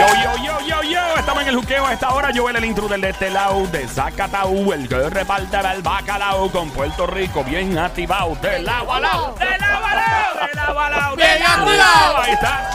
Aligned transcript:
Yo, 0.00 0.06
yo, 0.14 0.36
yo, 0.42 0.60
yo, 0.66 0.82
yo. 0.82 1.16
Estamos 1.18 1.42
en 1.42 1.48
el 1.50 1.56
juqueo 1.56 1.86
a 1.86 1.92
esta 1.92 2.08
hora. 2.14 2.30
Joel, 2.34 2.56
el 2.56 2.64
intruder 2.64 2.98
de 2.98 3.10
este 3.10 3.28
lado 3.28 3.66
de 3.66 3.86
Zacatau, 3.86 4.72
el 4.72 4.88
que 4.88 5.10
reparte 5.10 5.58
el 5.58 5.82
bacalao 5.82 6.50
con 6.50 6.70
Puerto 6.70 7.06
Rico, 7.06 7.44
bien 7.44 7.76
activado. 7.76 8.34
De 8.36 8.62
lado 8.62 8.90
a 8.90 9.00
lado, 9.00 9.34
de 9.38 9.58
lado 9.58 9.84
a 9.84 9.94
lado, 9.94 10.46
de 10.46 10.54
lado 10.54 10.80
a 10.80 10.90
lado, 10.90 11.16
Bien 11.16 11.42
activado. 11.42 12.16
Ahí 12.16 12.32
está. 12.32 12.70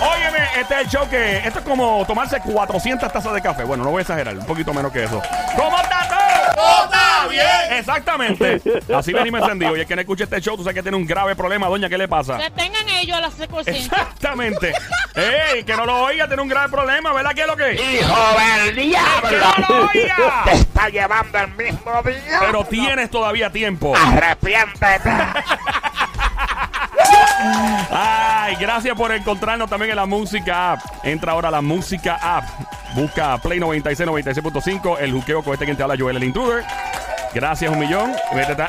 Óyeme, 0.00 0.38
este 0.58 0.74
es 0.74 0.80
el 0.80 0.88
show 0.88 1.08
que. 1.10 1.38
Esto 1.38 1.58
es 1.58 1.64
como 1.66 2.06
tomarse 2.06 2.40
400 2.40 3.12
tazas 3.12 3.34
de 3.34 3.42
café. 3.42 3.64
Bueno, 3.64 3.84
no 3.84 3.90
voy 3.90 3.98
a 3.98 4.02
exagerar, 4.02 4.34
un 4.34 4.46
poquito 4.46 4.72
menos 4.72 4.90
que 4.90 5.04
eso. 5.04 5.20
¿Cómo 5.56 5.76
está 5.78 6.08
todo? 6.08 6.95
¡Está 7.30 7.66
bien! 7.68 7.78
Exactamente. 7.78 8.62
Así 8.94 9.12
venimos 9.12 9.42
encendido. 9.42 9.76
Y 9.76 9.80
el 9.80 9.86
que 9.86 9.94
no 9.94 10.00
escuche 10.00 10.24
este 10.24 10.40
show, 10.40 10.56
tú 10.56 10.62
sabes 10.62 10.74
que 10.74 10.82
tiene 10.82 10.96
un 10.96 11.06
grave 11.06 11.36
problema, 11.36 11.68
doña. 11.68 11.88
¿Qué 11.88 11.98
le 11.98 12.08
pasa? 12.08 12.38
Que 12.38 12.50
tengan 12.50 12.88
ellos 12.88 13.16
a 13.16 13.20
las 13.20 13.38
6%. 13.38 13.62
Exactamente. 13.66 14.72
Ey, 15.14 15.64
que 15.64 15.76
no 15.76 15.86
lo 15.86 16.04
oiga, 16.04 16.26
tiene 16.26 16.42
un 16.42 16.48
grave 16.48 16.68
problema, 16.70 17.12
¿verdad? 17.12 17.32
¿Qué 17.34 17.40
es 17.42 17.46
lo 17.46 17.56
que? 17.56 17.74
¡Hijo 17.74 18.64
del 18.64 18.76
diablo! 18.76 19.28
¡Que 19.28 19.36
no 19.36 19.54
lo 19.68 19.88
oiga! 19.88 20.42
¡Te 20.44 20.52
está 20.52 20.88
llevando 20.88 21.38
el 21.38 21.48
mismo 21.52 22.02
día! 22.02 22.38
Pero 22.40 22.64
tienes 22.64 23.10
todavía 23.10 23.50
tiempo. 23.50 23.94
¡Arrepiéntete! 23.96 25.10
Ay, 27.90 28.56
gracias 28.56 28.96
por 28.96 29.12
encontrarnos 29.12 29.68
también 29.68 29.90
en 29.90 29.96
la 29.96 30.06
música 30.06 30.72
app. 30.72 30.80
Entra 31.04 31.32
ahora 31.32 31.48
a 31.48 31.50
la 31.50 31.60
música 31.60 32.18
app. 32.20 32.44
Busca 32.94 33.38
Play 33.38 33.60
96, 33.60 34.08
96.5. 34.08 34.98
El 35.00 35.12
juqueo 35.12 35.42
con 35.42 35.52
este 35.52 35.64
quien 35.64 35.76
te 35.76 35.82
habla, 35.82 35.96
Joel 35.98 36.16
el 36.16 36.24
Intruder. 36.24 36.64
Gracias 37.34 37.70
un 37.70 37.78
millón. 37.78 38.12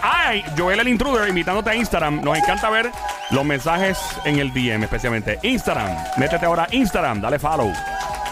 Ay, 0.02 0.44
Joel 0.58 0.80
el 0.80 0.88
Intruder 0.88 1.28
invitándote 1.28 1.70
a 1.70 1.76
Instagram. 1.76 2.22
Nos 2.22 2.38
encanta 2.38 2.70
ver 2.70 2.92
los 3.32 3.46
mensajes 3.46 3.98
en 4.26 4.40
el 4.40 4.54
DM, 4.54 4.84
especialmente. 4.84 5.40
Instagram. 5.42 5.96
Métete 6.18 6.46
ahora 6.46 6.64
a 6.64 6.76
Instagram. 6.76 7.22
Dale 7.22 7.40
follow. 7.40 7.72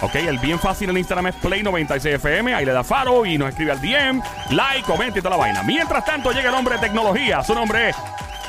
Ok, 0.01 0.15
el 0.15 0.38
bien 0.39 0.59
fácil 0.59 0.89
en 0.89 0.98
Instagram 0.98 1.27
es 1.27 1.35
Play 1.35 1.63
96 1.63 2.15
FM. 2.15 2.54
Ahí 2.54 2.65
le 2.65 2.73
da 2.73 2.84
follow 2.84 3.26
y 3.26 3.37
nos 3.37 3.49
escribe 3.49 3.71
al 3.71 3.82
DM, 3.82 4.21
like, 4.51 4.84
comenta 4.84 5.20
y 5.20 5.21
toda 5.21 5.37
la 5.37 5.41
vaina. 5.41 5.63
Mientras 5.63 6.04
tanto, 6.04 6.32
llega 6.32 6.49
el 6.49 6.55
hombre 6.55 6.76
de 6.76 6.82
tecnología. 6.82 7.43
Su 7.43 7.55
nombre 7.55 7.89
es 7.89 7.95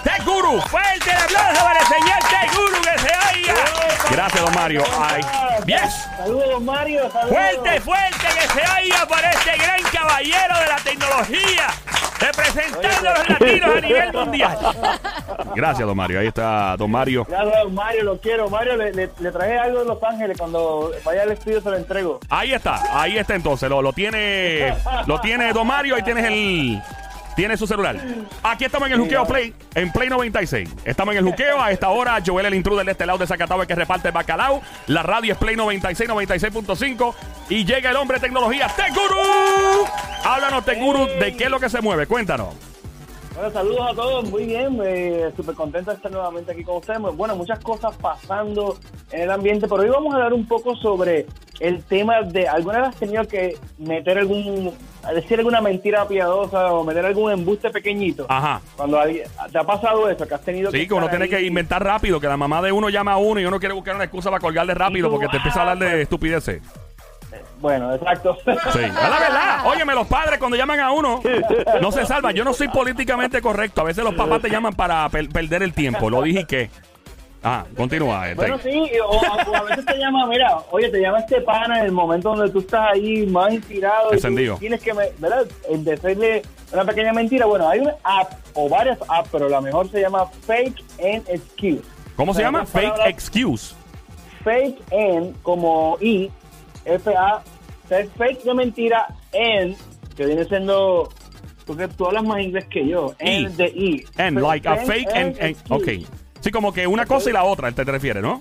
Tech 0.07 0.25
Guru. 0.25 0.61
Fuerte 0.63 1.11
el 1.11 1.17
aplauso 1.17 1.65
para 1.65 1.81
el 1.81 1.87
señor 1.87 2.19
Tech 2.31 2.55
Guru 2.55 2.81
que 2.81 2.99
se 3.01 3.13
oiga. 3.35 3.55
Gracias, 4.09 4.45
don 4.45 4.55
Mario. 4.55 4.85
Ay. 5.01 5.21
Yes. 5.67 6.09
Saludos, 6.17 6.63
Mario. 6.63 7.11
Saludos. 7.11 7.37
Fuerte, 7.37 7.81
fuerte 7.81 8.27
que 8.39 8.49
se 8.49 8.83
oiga 8.83 9.07
por 9.09 9.19
este 9.19 9.57
gran 9.57 9.83
caballero 9.93 10.61
de 10.61 10.67
la 10.69 10.77
tecnología. 10.77 11.67
Representando 12.21 13.11
a 13.11 13.19
los 13.19 13.29
latinos 13.29 13.77
a 13.77 13.81
nivel 13.81 14.13
mundial. 14.13 14.59
Gracias, 15.57 15.87
don 15.89 15.97
Mario. 15.97 16.21
Ahí 16.21 16.29
está 16.29 16.77
don 16.77 16.91
Mario. 16.91 17.27
Gracias, 17.29 17.73
Mario, 17.73 18.05
lo 18.05 18.21
quiero. 18.21 18.49
Mario, 18.49 18.77
le, 18.77 18.93
le, 18.93 19.11
le 19.19 19.33
traje 19.33 19.59
algo 19.59 19.81
de 19.81 19.85
Los 19.87 20.03
Ángeles. 20.05 20.39
Cuando 20.39 20.93
vaya 21.05 21.23
al 21.23 21.33
estudio 21.33 21.61
se 21.61 21.69
lo 21.69 21.77
entrego. 21.77 22.21
Ahí 22.31 22.53
está, 22.53 22.81
ahí 22.93 23.19
está 23.19 23.35
entonces. 23.35 23.69
Lo, 23.69 23.83
lo 23.83 23.93
tiene 23.93 24.73
lo 25.07 25.21
tiene 25.21 25.53
Don 25.53 25.67
Mario, 25.67 25.97
ahí 25.97 26.03
tienes 26.03 26.25
el. 26.27 26.81
Tiene 27.37 27.57
su 27.59 27.67
celular. 27.67 28.01
Aquí 28.43 28.65
estamos 28.65 28.89
en 28.89 28.95
el 28.95 29.01
juqueo 29.01 29.27
Play, 29.27 29.53
en 29.75 29.93
Play 29.93 30.09
96. 30.09 30.75
Estamos 30.87 31.13
en 31.15 31.19
el 31.19 31.31
juqueo. 31.31 31.61
A 31.61 31.71
esta 31.71 31.91
hora, 31.91 32.19
Joel 32.25 32.47
el 32.47 32.55
intruder 32.55 32.87
de 32.87 32.93
este 32.93 33.05
lado 33.05 33.19
de 33.19 33.27
Zacatau, 33.27 33.65
que 33.67 33.75
reparte 33.75 34.09
el 34.09 34.15
bacalao. 34.15 34.63
La 34.87 35.03
radio 35.03 35.35
es 35.35 35.39
Play 35.39 35.55
96, 35.55 36.09
96.5. 36.09 37.15
Y 37.51 37.67
llega 37.67 37.91
el 37.91 37.97
hombre 37.97 38.17
de 38.17 38.23
tecnología, 38.23 38.69
Teguru. 38.75 39.85
Háblanos, 40.25 40.65
Teguru, 40.65 41.07
de 41.07 41.37
qué 41.37 41.45
es 41.45 41.51
lo 41.51 41.61
que 41.61 41.69
se 41.69 41.83
mueve. 41.83 42.07
Cuéntanos. 42.07 42.55
Bueno, 43.35 43.51
saludos 43.53 43.87
a 43.91 43.95
todos. 43.95 44.31
Muy 44.31 44.47
bien. 44.47 44.79
Súper 45.37 45.55
contento 45.55 45.91
de 45.91 45.99
estar 45.99 46.11
nuevamente 46.11 46.53
aquí 46.53 46.65
con 46.65 46.79
ustedes. 46.79 47.01
Bueno, 47.01 47.37
muchas 47.37 47.59
cosas 47.59 47.95
pasando 47.97 48.79
en 49.11 49.21
el 49.21 49.31
ambiente. 49.31 49.69
Pero 49.69 49.83
hoy 49.83 49.91
vamos 49.91 50.15
a 50.15 50.17
hablar 50.17 50.33
un 50.33 50.49
poco 50.49 50.75
sobre 50.75 51.27
el 51.61 51.83
tema 51.85 52.23
de. 52.23 52.49
¿Alguna 52.49 52.79
vez 52.81 52.89
has 52.91 52.97
tenido 52.97 53.25
que 53.27 53.57
meter 53.79 54.19
algún. 54.19 54.73
decir 55.15 55.39
alguna 55.39 55.61
mentira 55.61 56.07
piadosa 56.07 56.73
o 56.73 56.85
meter 56.85 57.05
algún 57.07 57.31
embuste 57.33 57.71
pequeñito? 57.71 58.27
Ajá. 58.29 58.61
Cuando 58.77 58.99
alguien, 58.99 59.27
te 59.53 59.59
ha 59.59 59.65
pasado 59.65 60.09
eso, 60.11 60.27
que 60.27 60.35
has 60.35 60.43
tenido 60.43 60.71
Sí, 60.71 60.87
que 60.87 60.95
uno 60.95 61.07
estar 61.07 61.19
tiene 61.19 61.29
que 61.35 61.45
inventar 61.45 61.83
rápido, 61.83 62.21
que 62.21 62.27
la 62.29 62.37
mamá 62.37 62.61
de 62.63 62.73
uno 62.73 62.89
llama 62.89 63.13
a 63.13 63.17
uno 63.19 63.41
y 63.41 63.45
uno 63.47 63.59
quiere 63.59 63.75
buscar 63.75 63.95
una 63.95 64.05
excusa 64.05 64.31
para 64.31 64.41
colgarle 64.41 64.75
rápido 64.75 65.09
tú, 65.09 65.15
porque 65.15 65.29
te 65.29 65.37
empieza 65.39 65.61
a 65.61 65.71
hablar 65.71 65.79
de 65.79 66.03
estupideces. 66.03 66.61
Bueno, 67.61 67.95
exacto. 67.95 68.37
Sí, 68.45 68.51
es 68.81 68.95
la 68.95 69.19
verdad. 69.19 69.67
Óyeme, 69.67 69.95
los 69.95 70.07
padres 70.07 70.39
cuando 70.39 70.57
llaman 70.57 70.79
a 70.81 70.93
uno 70.93 71.21
no 71.81 71.91
se 71.93 72.05
salvan. 72.05 72.35
Yo 72.35 72.45
no 72.45 72.53
soy 72.53 72.69
políticamente 72.69 73.41
correcto. 73.41 73.81
A 73.81 73.85
veces 73.85 74.05
los 74.05 74.15
papás 74.15 74.43
te 74.43 74.51
llaman 74.51 74.75
para 74.75 75.09
per- 75.09 75.29
perder 75.31 75.63
el 75.63 75.73
tiempo. 75.73 76.11
Lo 76.11 76.23
dije 76.23 76.41
y 76.41 76.45
qué. 76.45 76.71
Ah, 77.49 77.65
continúa. 77.77 78.25
este. 78.29 78.35
Bueno, 78.35 78.59
sí, 78.59 78.91
o, 79.05 79.09
o 79.09 79.55
a 79.57 79.63
veces 79.63 79.87
te 79.87 79.97
llama, 79.99 80.27
mira, 80.27 80.59
oye, 80.73 80.89
te 80.89 81.01
llama 81.01 81.21
este 81.21 81.41
pana 81.43 81.79
en 81.79 81.87
el 81.87 81.93
momento 81.93 82.35
donde 82.35 82.51
tú 82.53 82.59
estás 82.59 82.91
ahí 82.93 83.25
más 83.27 83.53
inspirado. 83.53 84.11
y 84.11 84.15
Encendido. 84.15 84.57
Tienes 84.57 84.81
que, 84.81 84.93
¿verdad? 84.93 85.47
Decirle 85.71 86.43
una 86.73 86.85
pequeña 86.85 87.13
mentira. 87.13 87.47
Bueno, 87.47 87.69
hay 87.69 87.79
una 87.81 87.95
app 88.03 88.33
o 88.55 88.69
varias 88.69 88.99
apps, 89.09 89.29
pero 89.31 89.49
la 89.49 89.61
mejor 89.61 89.89
se 89.91 90.01
llama 90.01 90.27
Fake 90.45 90.83
and 91.01 91.23
Excuse. 91.29 91.83
¿Cómo 92.17 92.33
se 92.35 92.39
O 92.39 92.41
sea, 92.41 92.47
llama? 92.49 92.67
Fake 92.67 92.89
palabras- 92.91 93.09
excuse. 93.11 93.75
Fake 94.43 94.79
and 94.93 95.41
como 95.43 95.99
I, 96.01 96.31
F-A, 96.85 97.43
es 97.91 98.11
fake 98.19 98.43
de 98.43 98.55
mentira 98.55 99.07
and, 99.33 99.77
que 100.17 100.27
viene 100.27 100.45
siendo, 100.47 101.09
porque 101.65 101.87
tú 101.89 102.07
hablas 102.07 102.25
más 102.25 102.41
inglés 102.41 102.65
que 102.71 102.89
yo, 102.89 103.15
I. 103.21 103.45
and 103.45 103.57
de 103.57 103.67
I. 103.67 104.05
And 104.19 104.41
like 104.43 104.69
a 104.69 104.77
Fake 104.79 105.09
and, 105.15 105.39
and- 105.41 105.57
ok. 105.69 105.89
Sí, 106.47 106.53
como 106.53 106.73
que 106.73 106.87
una 106.87 107.07
cosa 107.07 107.29
y 107.29 107.33
la 107.33 107.43
otra, 107.43 107.73
te 107.73 107.83
refieres, 107.83 108.23
¿no? 108.23 108.41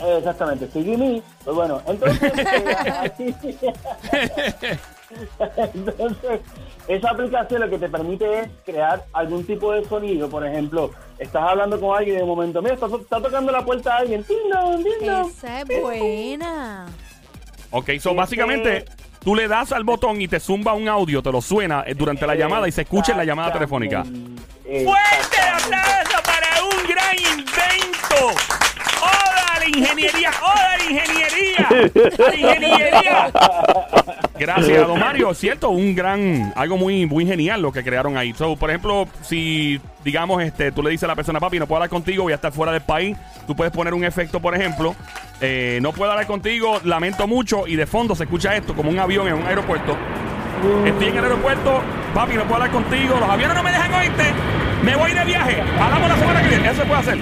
Eh, 0.00 0.16
Exactamente, 0.16 0.66
sigue 0.72 0.96
me. 0.96 1.20
Pues 1.44 1.54
bueno, 1.54 1.82
entonces, 1.86 2.32
eh, 2.34 3.68
entonces, 5.74 6.40
esa 6.88 7.10
aplicación 7.10 7.60
lo 7.60 7.68
que 7.68 7.78
te 7.78 7.90
permite 7.90 8.40
es 8.40 8.48
crear 8.64 9.04
algún 9.12 9.44
tipo 9.44 9.70
de 9.70 9.84
sonido. 9.84 10.30
Por 10.30 10.46
ejemplo, 10.46 10.92
estás 11.18 11.42
hablando 11.42 11.78
con 11.78 11.94
alguien 11.94 12.16
y 12.16 12.20
de 12.20 12.24
momento, 12.24 12.62
mira, 12.62 12.72
está, 12.72 12.86
está 12.86 13.20
tocando 13.20 13.52
la 13.52 13.62
puerta 13.62 13.96
a 13.96 13.98
alguien. 13.98 14.24
Dong, 14.50 14.82
dong. 15.04 15.28
Esa 15.30 15.60
es 15.60 15.82
buena. 15.82 16.86
Ok, 17.70 17.84
so 17.84 17.92
Este- 17.92 18.14
básicamente 18.14 18.86
tú 19.22 19.34
le 19.34 19.46
das 19.46 19.72
al 19.72 19.84
botón 19.84 20.22
y 20.22 20.26
te 20.26 20.40
zumba 20.40 20.72
un 20.72 20.88
audio, 20.88 21.22
te 21.22 21.30
lo 21.30 21.42
suena 21.42 21.84
eh, 21.86 21.92
durante 21.92 22.26
la 22.26 22.34
llamada 22.34 22.66
y 22.66 22.72
se 22.72 22.80
escucha 22.80 23.12
en 23.12 23.18
la 23.18 23.26
llamada 23.26 23.52
telefónica. 23.52 24.04
¡Fuerte 24.04 25.38
aplauso 25.54 26.11
invento! 27.14 28.34
¡Hola 29.00 29.58
la 29.58 29.66
ingeniería! 29.66 30.30
¡Hola 30.40 30.76
la 30.78 30.84
ingeniería! 30.84 31.68
¡La 32.18 32.34
ingeniería! 32.34 33.32
Gracias, 34.38 34.86
don 34.88 34.98
Mario. 34.98 35.32
Cierto, 35.34 35.70
un 35.70 35.94
gran, 35.94 36.52
algo 36.56 36.76
muy, 36.76 37.06
muy 37.06 37.24
genial 37.26 37.62
lo 37.62 37.70
que 37.72 37.84
crearon 37.84 38.16
ahí. 38.16 38.32
So, 38.32 38.56
por 38.56 38.70
ejemplo, 38.70 39.06
si 39.22 39.80
digamos, 40.04 40.42
este, 40.42 40.72
tú 40.72 40.82
le 40.82 40.90
dices 40.90 41.04
a 41.04 41.08
la 41.08 41.14
persona, 41.14 41.40
papi, 41.40 41.58
no 41.58 41.66
puedo 41.66 41.76
hablar 41.76 41.90
contigo, 41.90 42.24
voy 42.24 42.32
a 42.32 42.36
estar 42.36 42.52
fuera 42.52 42.72
del 42.72 42.82
país, 42.82 43.16
tú 43.46 43.54
puedes 43.54 43.72
poner 43.72 43.94
un 43.94 44.04
efecto, 44.04 44.40
por 44.40 44.54
ejemplo, 44.54 44.94
eh, 45.40 45.78
no 45.82 45.92
puedo 45.92 46.10
hablar 46.10 46.26
contigo, 46.26 46.80
lamento 46.84 47.26
mucho, 47.26 47.66
y 47.66 47.76
de 47.76 47.86
fondo 47.86 48.14
se 48.14 48.24
escucha 48.24 48.56
esto 48.56 48.74
como 48.74 48.90
un 48.90 48.98
avión 48.98 49.28
en 49.28 49.34
un 49.34 49.46
aeropuerto. 49.46 49.96
Estoy 50.84 51.08
en 51.08 51.16
el 51.16 51.24
aeropuerto, 51.24 51.80
papi, 52.14 52.34
no 52.34 52.42
puedo 52.42 52.54
hablar 52.54 52.70
contigo, 52.70 53.16
los 53.18 53.28
aviones 53.28 53.56
no 53.56 53.62
me 53.62 53.70
dejan 53.70 53.94
oírte, 53.94 54.24
me 54.84 54.96
voy 54.96 55.12
de 55.12 55.24
viaje, 55.24 55.60
hablamos 55.80 56.08
la 56.08 56.16
semana 56.16 56.42
que 56.42 56.48
viene, 56.48 56.68
eso 56.70 56.80
se 56.82 56.86
puede 56.86 57.00
hacer. 57.00 57.18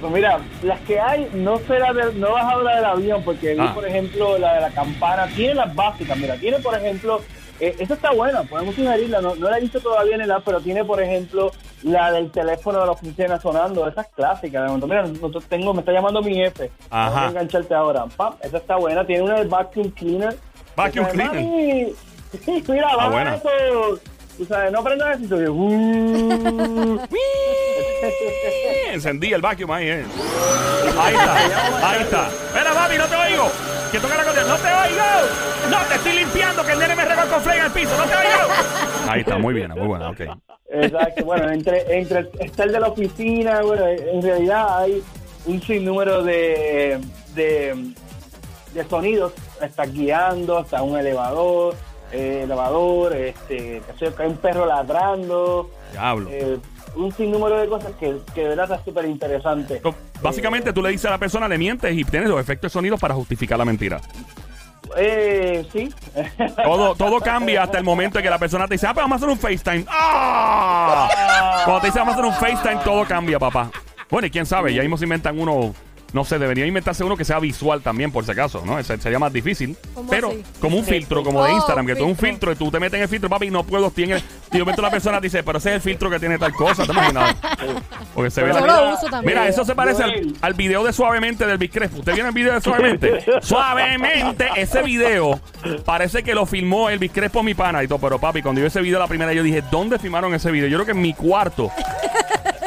Pues 0.00 0.12
mira, 0.12 0.38
las 0.62 0.80
que 0.82 1.00
hay, 1.00 1.28
no 1.34 1.58
será 1.58 1.92
del- 1.92 2.20
no 2.20 2.32
vas 2.32 2.44
a 2.44 2.50
hablar 2.50 2.76
del 2.76 2.84
avión, 2.84 3.22
porque 3.24 3.54
vi, 3.54 3.60
Ah. 3.60 3.72
por 3.74 3.84
ejemplo, 3.86 4.38
la 4.38 4.54
de 4.54 4.60
la 4.60 4.70
campana, 4.70 5.26
tiene 5.34 5.54
las 5.54 5.74
básicas, 5.74 6.16
mira, 6.16 6.36
tiene, 6.36 6.58
por 6.60 6.76
ejemplo, 6.76 7.20
eh, 7.58 7.74
esa 7.80 7.94
está 7.94 8.12
buena, 8.12 8.44
podemos 8.44 8.76
sugerirla, 8.76 9.20
no, 9.20 9.34
no 9.34 9.50
la 9.50 9.58
he 9.58 9.60
visto 9.60 9.80
todavía 9.80 10.14
en 10.14 10.20
el 10.20 10.30
app, 10.30 10.42
pero 10.44 10.60
tiene, 10.60 10.84
por 10.84 11.02
ejemplo, 11.02 11.50
la 11.82 12.12
del 12.12 12.30
teléfono 12.30 12.78
de 12.78 12.86
la 12.86 12.92
oficina 12.92 13.40
sonando, 13.40 13.88
esa 13.88 14.02
es 14.02 14.06
clásica, 14.14 14.60
de 14.62 14.66
momento, 14.68 14.86
mira, 14.86 15.02
nosotros 15.02 15.44
tengo, 15.48 15.74
me 15.74 15.80
está 15.80 15.90
llamando 15.90 16.22
mi 16.22 16.34
jefe, 16.36 16.70
Ajá. 16.90 17.10
voy 17.10 17.20
a 17.24 17.28
engancharte 17.30 17.74
ahora, 17.74 18.04
Pam, 18.16 18.34
esa 18.42 18.58
está 18.58 18.76
buena, 18.76 19.04
tiene 19.04 19.22
una 19.24 19.34
del 19.34 19.48
vacuum 19.48 19.90
cleaner. 19.90 20.36
Vacuum 20.76 21.06
de, 21.06 21.10
cleaner. 21.10 21.34
"Mami, 21.34 21.86
sí, 22.44 22.64
mira, 22.68 22.86
vamos 22.94 23.12
buena. 23.14 23.32
a 23.32 23.34
eso, 23.34 23.98
tú 24.38 24.44
sabes, 24.46 24.72
no 24.72 24.78
aprendas 24.78 25.20
eso, 25.20 25.40
y 25.42 25.46
"Uh". 25.48 26.98
Encendí 28.92 29.32
el 29.32 29.42
vacuum 29.42 29.70
ahí, 29.72 29.88
eh. 29.88 30.04
Ahí 30.98 31.14
está, 31.14 31.88
ahí 31.90 32.02
está. 32.02 32.28
Espera, 32.28 32.72
papi, 32.72 32.96
no 32.98 33.06
te 33.06 33.16
oigo. 33.16 33.50
Que 33.92 33.98
toca 33.98 34.16
la 34.16 34.24
cosa. 34.24 34.42
¡No 34.44 34.56
te 34.56 34.68
oigo! 34.68 35.04
¡No, 35.70 35.78
te 35.88 35.94
estoy 35.94 36.12
limpiando! 36.12 36.64
Que 36.64 36.72
el 36.72 36.78
nene 36.78 36.94
me 36.96 37.04
regó 37.04 37.22
con 37.30 37.40
flake 37.42 37.58
en 37.58 37.64
el 37.66 37.70
piso. 37.72 37.96
¡No 37.96 38.04
te 38.04 38.14
oigo! 38.14 39.08
Ahí 39.08 39.20
está, 39.20 39.38
muy 39.38 39.54
bien, 39.54 39.70
muy 39.70 39.86
buena, 39.86 40.10
ok. 40.10 40.20
Exacto, 40.70 41.24
bueno, 41.24 41.50
entre, 41.50 41.98
entre 41.98 42.28
está 42.40 42.64
el 42.64 42.72
de 42.72 42.80
la 42.80 42.88
oficina, 42.88 43.62
bueno, 43.62 43.86
en 43.86 44.22
realidad 44.22 44.82
hay 44.82 45.02
un 45.46 45.62
sinnúmero 45.62 46.22
de, 46.22 47.00
de, 47.34 47.92
de 48.74 48.84
sonidos, 48.88 49.32
estás 49.62 49.90
guiando, 49.90 50.60
está 50.60 50.82
un 50.82 50.98
elevador, 50.98 51.74
eh, 52.12 52.42
elevador, 52.44 53.14
este, 53.14 53.82
que 53.98 54.22
hay 54.22 54.28
un 54.28 54.36
perro 54.36 54.66
ladrando, 54.66 55.70
Diablo. 55.92 56.28
eh, 56.30 56.58
un 56.96 57.12
sinnúmero 57.12 57.58
de 57.58 57.68
cosas 57.68 57.92
que, 58.00 58.16
que 58.34 58.42
de 58.42 58.48
verdad 58.48 58.70
está 58.70 58.84
súper 58.84 59.04
interesante. 59.04 59.80
Básicamente 60.22 60.72
tú 60.72 60.82
le 60.82 60.90
dices 60.90 61.06
a 61.06 61.10
la 61.10 61.18
persona, 61.18 61.46
le 61.48 61.58
mientes 61.58 61.96
y 61.96 62.04
tienes 62.04 62.28
los 62.28 62.40
efectos 62.40 62.70
de 62.70 62.72
sonido 62.72 62.98
para 62.98 63.14
justificar 63.14 63.58
la 63.58 63.64
mentira. 63.64 64.00
Eh, 64.96 65.66
sí. 65.72 65.92
Todo, 66.62 66.94
todo 66.96 67.20
cambia 67.20 67.62
hasta 67.64 67.78
el 67.78 67.84
momento 67.84 68.18
en 68.18 68.24
que 68.24 68.30
la 68.30 68.38
persona 68.38 68.66
te 68.66 68.74
dice, 68.74 68.86
ah, 68.86 68.94
pero 68.94 69.04
vamos 69.04 69.16
a 69.16 69.26
hacer 69.26 69.28
un 69.28 69.38
FaceTime. 69.38 69.84
¡Ah! 69.88 71.62
Cuando 71.64 71.80
te 71.82 71.86
dice 71.88 71.98
vamos 71.98 72.14
a 72.14 72.18
hacer 72.18 72.24
un 72.30 72.34
FaceTime, 72.34 72.82
todo 72.84 73.04
cambia, 73.04 73.38
papá. 73.38 73.70
Bueno, 74.10 74.26
y 74.26 74.30
quién 74.30 74.46
sabe, 74.46 74.72
ya 74.72 74.80
mismo 74.82 74.96
se 74.96 75.04
inventan 75.04 75.38
uno. 75.38 75.74
No 76.12 76.24
sé, 76.24 76.38
debería 76.38 76.64
inventarse 76.64 77.04
uno 77.04 77.16
que 77.16 77.24
sea 77.24 77.38
visual 77.38 77.82
también, 77.82 78.10
por 78.10 78.24
si 78.24 78.30
acaso, 78.30 78.62
¿no? 78.64 78.78
Ese 78.78 78.96
sería 78.98 79.18
más 79.18 79.30
difícil. 79.30 79.76
¿Cómo 79.92 80.08
Pero 80.08 80.28
así? 80.28 80.42
como 80.58 80.78
un 80.78 80.84
filtro, 80.84 81.22
como 81.22 81.44
de 81.44 81.52
Oh, 81.52 81.56
Instagram, 81.56 81.86
que 81.86 81.96
tú 81.96 82.06
un 82.06 82.16
filtro. 82.16 82.50
y 82.50 82.56
tú 82.56 82.70
te 82.70 82.80
metes 82.80 82.96
en 82.96 83.02
el 83.02 83.08
filtro, 83.08 83.28
papi, 83.28 83.46
y 83.46 83.50
no 83.50 83.62
puedo, 83.62 83.90
tiene. 83.90 84.22
Y 84.50 84.54
de 84.56 84.60
momento 84.60 84.80
la 84.80 84.90
persona 84.90 85.20
dice, 85.20 85.42
pero 85.42 85.58
ese 85.58 85.70
es 85.70 85.74
el 85.76 85.80
filtro 85.82 86.08
que 86.08 86.18
tiene 86.18 86.38
tal 86.38 86.54
cosa, 86.54 86.84
¿te 86.86 86.92
imaginas? 86.92 87.36
Porque 88.14 88.30
se 88.30 88.42
ve 88.42 88.48
Yo 88.54 88.60
la 88.60 88.80
lo 88.80 88.94
uso 88.94 89.06
también. 89.08 89.24
Mira, 89.26 89.48
eso 89.48 89.64
se 89.64 89.74
parece 89.74 90.02
al, 90.40 90.54
video 90.54 90.82
de 90.82 90.94
Suavemente 90.94 91.46
del 91.46 91.58
Big 91.58 91.70
Crespo. 91.70 91.98
¿Usted 91.98 92.14
viene 92.14 92.28
el 92.30 92.34
video 92.34 92.54
de 92.54 92.60
Suavemente? 92.62 93.24
Suavemente, 93.42 94.48
ese 94.56 94.82
video 94.82 95.38
parece 95.84 96.22
que 96.22 96.34
lo 96.34 96.46
filmó 96.46 96.88
el 96.88 96.98
Big 96.98 97.12
Crespo, 97.12 97.42
mi 97.42 97.52
pana 97.52 97.82
y 97.82 97.88
todo. 97.88 97.98
Pero 97.98 98.18
papi, 98.18 98.40
cuando 98.40 98.60
yo 98.60 98.64
vi 98.64 98.68
ese 98.68 98.80
video 98.80 98.98
la 98.98 99.08
primera, 99.08 99.34
yo 99.34 99.42
dije, 99.42 99.62
¿dónde 99.70 99.98
filmaron 99.98 100.34
ese 100.34 100.50
video? 100.50 100.68
Yo 100.68 100.78
creo 100.78 100.86
que 100.86 100.92
en 100.92 101.02
mi 101.02 101.12
cuarto. 101.12 101.70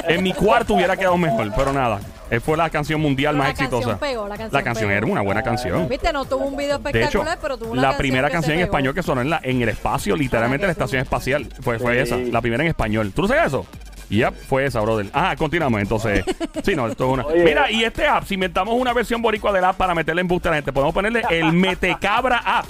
En 0.03 0.23
mi 0.23 0.33
cuarto 0.33 0.75
hubiera 0.75 0.95
quedado 0.95 1.17
mejor, 1.17 1.51
pero 1.55 1.73
nada. 1.73 1.99
Fue 2.39 2.55
la 2.55 2.69
canción 2.69 3.01
mundial 3.01 3.33
Pero 3.33 3.43
más 3.43 3.47
la 3.49 3.53
canción 3.55 3.79
exitosa. 3.81 3.99
pegó, 3.99 4.27
la 4.27 4.37
canción 4.37 4.89
pegó. 4.89 4.91
era 4.91 5.05
una 5.05 5.21
buena 5.21 5.43
canción. 5.43 5.89
Viste, 5.89 6.13
no 6.13 6.23
tuvo 6.25 6.45
un 6.45 6.55
video 6.55 6.77
De 6.79 6.89
hecho, 6.89 6.97
espectacular, 6.99 7.39
pero 7.41 7.57
tuvo 7.57 7.71
una 7.73 7.81
la 7.81 7.87
canción 7.89 7.97
primera 7.99 8.27
que 8.29 8.33
canción 8.33 8.53
en 8.53 8.59
pegó. 8.59 8.65
español 8.71 8.93
que 8.95 9.03
sonó 9.03 9.21
en, 9.21 9.29
la, 9.29 9.39
en 9.43 9.61
el 9.61 9.69
espacio, 9.69 10.15
literalmente 10.15 10.63
en 10.65 10.67
la 10.69 10.71
estación 10.73 11.01
espacial, 11.01 11.47
fue, 11.61 11.77
fue 11.79 11.93
Sí. 11.93 11.99
esa. 11.99 12.17
La 12.17 12.39
primera 12.41 12.63
en 12.63 12.69
español. 12.69 13.11
¿Tú 13.13 13.23
no 13.23 13.27
sabes 13.27 13.47
eso? 13.47 13.65
Yep, 14.09 14.33
fue 14.47 14.65
esa, 14.65 14.81
brother. 14.81 15.07
Ah, 15.13 15.35
continuamos 15.37 15.81
entonces. 15.81 16.23
Sí, 16.63 16.75
no, 16.75 16.87
esto 16.87 17.05
es 17.05 17.11
una. 17.13 17.25
Oye. 17.25 17.43
Mira, 17.43 17.71
y 17.71 17.83
este 17.83 18.05
app, 18.07 18.25
si 18.25 18.35
inventamos 18.35 18.75
una 18.75 18.93
versión 18.93 19.21
boricua 19.21 19.51
del 19.51 19.63
app 19.65 19.77
para 19.77 19.95
meterle 19.95 20.21
en 20.21 20.27
boost 20.27 20.45
a 20.45 20.49
la 20.51 20.55
gente, 20.57 20.71
podemos 20.73 20.93
ponerle 20.93 21.23
el 21.29 21.51
Metecabra 21.53 22.37
app. 22.45 22.65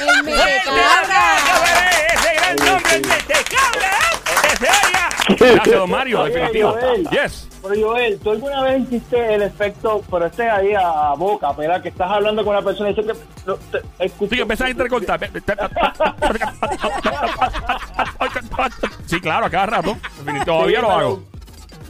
El 0.00 0.22
Metecabra. 0.24 1.36
¡Ese 2.14 2.34
gran 2.34 2.56
nombre, 2.56 2.94
el 2.94 3.02
Metecabra 3.06 3.88
app! 3.88 4.42
¡Que 4.42 4.56
se 4.56 4.64
oiga! 4.66 5.07
Gracias, 5.28 5.76
don 5.76 5.90
Mario, 5.90 6.22
Oye, 6.22 6.32
definitivo. 6.34 6.70
Joel. 6.80 7.08
Yes. 7.10 7.48
Pero 7.62 7.74
Joel, 7.88 8.18
¿tú 8.20 8.30
alguna 8.30 8.62
vez 8.62 8.82
hiciste 8.82 9.34
el 9.34 9.42
efecto, 9.42 10.02
pero 10.10 10.26
este 10.26 10.48
ahí 10.48 10.72
a, 10.74 11.12
boca, 11.14 11.52
¿verdad? 11.52 11.82
Que 11.82 11.88
estás 11.88 12.10
hablando 12.10 12.44
con 12.44 12.54
una 12.56 12.64
persona 12.64 12.90
y 12.90 12.94
dice 12.94 13.06
que... 13.06 13.14
te- 13.78 14.04
escucho- 14.04 14.34
Sí, 14.34 14.40
empezás 14.40 14.68
a 14.68 14.70
intercortar. 14.70 15.20
Sí, 19.06 19.20
claro, 19.20 19.46
a 19.46 19.50
cada 19.50 19.66
rato. 19.66 19.96
Todavía 20.44 20.76
Sí, 20.80 20.82
lo 20.82 20.90
hago. 20.92 21.22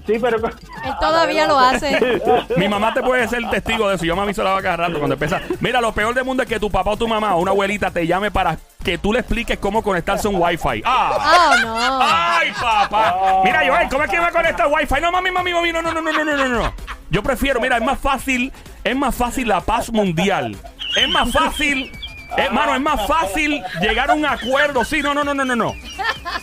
Sí, 0.08 0.18
pero. 0.18 0.38
Él 0.38 0.92
todavía 0.98 1.46
lo 1.46 1.58
hace. 1.58 2.20
Mi 2.56 2.66
mamá 2.66 2.94
te 2.94 3.02
puede 3.02 3.28
ser 3.28 3.42
testigo 3.50 3.90
de 3.90 3.96
eso. 3.96 4.06
Yo 4.06 4.16
me 4.16 4.22
aviso 4.22 4.40
avisolaba 4.40 4.62
cada 4.62 4.88
rato 4.88 4.98
cuando 4.98 5.16
empieza. 5.16 5.38
Mira, 5.60 5.82
lo 5.82 5.92
peor 5.92 6.14
del 6.14 6.24
mundo 6.24 6.42
es 6.42 6.48
que 6.48 6.58
tu 6.58 6.70
papá 6.70 6.92
o 6.92 6.96
tu 6.96 7.06
mamá 7.06 7.34
o 7.34 7.42
una 7.42 7.50
abuelita 7.50 7.90
te 7.90 8.06
llame 8.06 8.30
para 8.30 8.56
que 8.82 8.96
tú 8.96 9.12
le 9.12 9.18
expliques 9.18 9.58
cómo 9.58 9.82
conectarse 9.82 10.26
a 10.26 10.30
un 10.30 10.40
wifi. 10.40 10.82
¡Ah! 10.86 11.58
Oh, 11.66 12.00
¡Ay, 12.00 12.52
papá! 12.58 13.42
Mira, 13.44 13.60
Joel, 13.68 13.88
¿cómo 13.90 14.04
es 14.04 14.10
que 14.10 14.18
me 14.18 14.30
conecta 14.30 14.64
al 14.64 14.72
wifi? 14.72 14.98
No, 15.02 15.12
mami, 15.12 15.30
mami, 15.30 15.52
mami, 15.52 15.72
no, 15.72 15.82
no, 15.82 15.92
no, 15.92 16.00
no, 16.00 16.12
no, 16.12 16.24
no, 16.24 16.48
no. 16.48 16.74
Yo 17.10 17.22
prefiero, 17.22 17.60
mira, 17.60 17.76
es 17.76 17.84
más 17.84 17.98
fácil, 17.98 18.50
es 18.84 18.96
más 18.96 19.14
fácil 19.14 19.46
la 19.46 19.60
paz 19.60 19.92
mundial. 19.92 20.56
Es 20.96 21.08
más 21.10 21.30
fácil, 21.30 21.92
hermano, 22.34 22.74
es 22.74 22.80
más 22.80 23.06
fácil 23.06 23.62
llegar 23.82 24.10
a 24.10 24.14
un 24.14 24.24
acuerdo. 24.24 24.86
Sí, 24.86 25.02
no, 25.02 25.12
no, 25.12 25.22
no, 25.22 25.34
no, 25.34 25.44
no, 25.44 25.54
no. 25.54 25.74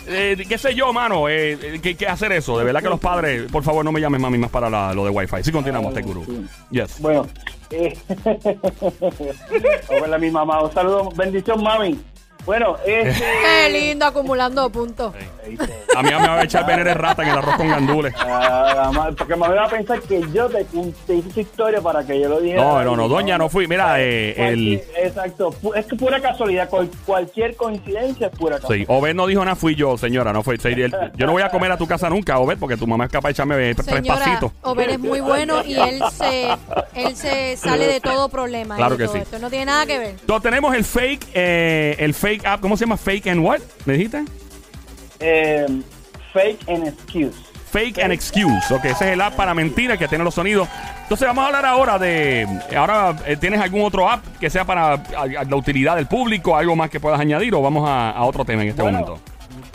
Eh, 0.08 0.44
qué 0.48 0.58
sé 0.58 0.74
yo, 0.74 0.92
mano, 0.92 1.28
eh, 1.28 1.58
eh, 1.82 1.96
que 1.96 2.06
hacer 2.06 2.32
eso. 2.32 2.56
De 2.58 2.64
verdad 2.64 2.82
que 2.82 2.88
los 2.88 3.00
padres, 3.00 3.50
por 3.50 3.62
favor, 3.62 3.84
no 3.84 3.92
me 3.92 4.00
llamen 4.00 4.20
mami 4.20 4.38
más 4.38 4.50
para 4.50 4.70
la- 4.70 4.92
lo 4.94 5.04
de 5.04 5.10
wifi. 5.10 5.42
Sí, 5.42 5.50
continuamos, 5.52 5.92
te 5.94 6.02
gurú. 6.02 6.24
Yes. 6.70 7.00
Bueno, 7.00 7.26
eh, 7.70 7.96
hola 10.02 10.18
mi 10.18 10.30
mamá, 10.30 10.62
un 10.62 10.72
saludo, 10.72 11.10
bendición 11.16 11.62
mami. 11.62 11.98
Bueno, 12.46 12.76
este, 12.86 13.12
Qué 13.42 13.70
lindo 13.70 14.06
acumulando 14.06 14.70
puntos. 14.70 15.12
A 15.96 16.02
mí 16.02 16.10
me 16.10 16.16
va 16.28 16.40
a 16.40 16.44
echar 16.44 16.64
veneno 16.66 16.84
de 16.84 16.94
rata 16.94 17.22
en 17.22 17.28
el 17.28 17.38
arroz 17.38 17.56
con 17.56 17.68
gandules. 17.68 18.14
ah, 18.18 19.10
porque 19.16 19.34
me 19.36 19.48
va 19.48 19.64
a 19.64 19.68
pensar 19.68 20.00
que 20.00 20.20
yo 20.32 20.48
te, 20.48 20.62
hice 20.62 21.18
esa 21.28 21.40
historia 21.40 21.80
para 21.80 22.04
que 22.04 22.20
yo 22.20 22.28
lo 22.28 22.40
dijera. 22.40 22.62
No, 22.62 22.84
no, 22.84 22.96
no, 22.96 23.08
doña, 23.08 23.36
no 23.38 23.48
fui. 23.48 23.66
Mira, 23.66 24.00
eh, 24.00 24.34
el... 24.36 24.82
Exacto, 24.96 25.54
es 25.74 25.86
que 25.86 25.96
pura 25.96 26.20
casualidad, 26.20 26.68
cual- 26.68 26.90
cualquier 27.04 27.56
coincidencia 27.56 28.28
es 28.28 28.36
pura 28.36 28.56
Sí, 28.56 28.62
casualidad. 28.62 28.90
Obed 28.90 29.14
no 29.14 29.26
dijo 29.26 29.44
nada, 29.44 29.56
fui 29.56 29.74
yo, 29.74 29.96
señora, 29.96 30.32
no 30.32 30.42
fue. 30.42 30.56
sí, 30.58 30.70
Yo 31.16 31.26
no 31.26 31.32
voy 31.32 31.42
a 31.42 31.48
comer 31.48 31.72
a 31.72 31.76
tu 31.76 31.86
casa 31.86 32.08
nunca, 32.08 32.38
Obed, 32.38 32.58
porque 32.58 32.76
tu 32.76 32.86
mamá 32.86 33.04
es 33.06 33.10
capaz 33.10 33.28
de 33.28 33.32
echarme 33.32 33.74
tres 33.74 33.86
Señora, 33.86 34.18
pasitos. 34.20 34.52
Ober 34.62 34.90
es 34.90 34.98
muy 34.98 35.20
bueno 35.20 35.64
y 35.64 35.74
él 35.74 36.00
se, 36.12 36.48
él 36.94 37.16
se 37.16 37.56
sale 37.56 37.86
de 37.86 38.00
todo 38.00 38.28
problema. 38.28 38.76
Claro 38.76 38.96
que 38.96 39.04
todo 39.04 39.14
sí. 39.14 39.20
Esto 39.22 39.38
no 39.38 39.48
tiene 39.50 39.66
nada 39.66 39.86
que 39.86 39.98
ver. 39.98 40.10
Entonces 40.20 40.42
tenemos 40.42 40.74
el 40.74 40.84
fake, 40.84 41.28
eh, 41.34 41.96
el 41.98 42.14
fake 42.14 42.35
app, 42.44 42.60
¿cómo 42.60 42.76
se 42.76 42.84
llama? 42.84 42.96
Fake 42.96 43.28
and 43.28 43.40
what? 43.44 43.60
¿Me 43.84 43.94
dijiste? 43.94 44.24
Eh, 45.20 45.66
fake 46.32 46.68
and 46.68 46.88
excuse. 46.88 47.36
Fake 47.70 47.98
and 48.02 48.12
excuse. 48.12 48.72
Ok, 48.72 48.84
ese 48.86 49.06
es 49.06 49.12
el 49.12 49.20
app 49.20 49.34
para 49.34 49.52
mentiras 49.54 49.98
que 49.98 50.08
tiene 50.08 50.24
los 50.24 50.34
sonidos. 50.34 50.68
Entonces 51.02 51.26
vamos 51.26 51.42
a 51.44 51.46
hablar 51.48 51.66
ahora 51.66 51.98
de. 51.98 52.46
Ahora, 52.76 53.16
eh, 53.26 53.36
¿tienes 53.36 53.60
algún 53.60 53.82
otro 53.82 54.08
app 54.08 54.24
que 54.38 54.48
sea 54.50 54.64
para 54.64 54.92
a- 54.94 54.98
a 55.22 55.44
la 55.44 55.56
utilidad 55.56 55.96
del 55.96 56.06
público? 56.06 56.56
¿Algo 56.56 56.74
más 56.76 56.90
que 56.90 57.00
puedas 57.00 57.20
añadir? 57.20 57.54
¿O 57.54 57.62
vamos 57.62 57.88
a, 57.88 58.10
a 58.10 58.24
otro 58.24 58.44
tema 58.44 58.62
en 58.62 58.68
este 58.68 58.82
Bueno, 58.82 59.00
momento? 59.00 59.22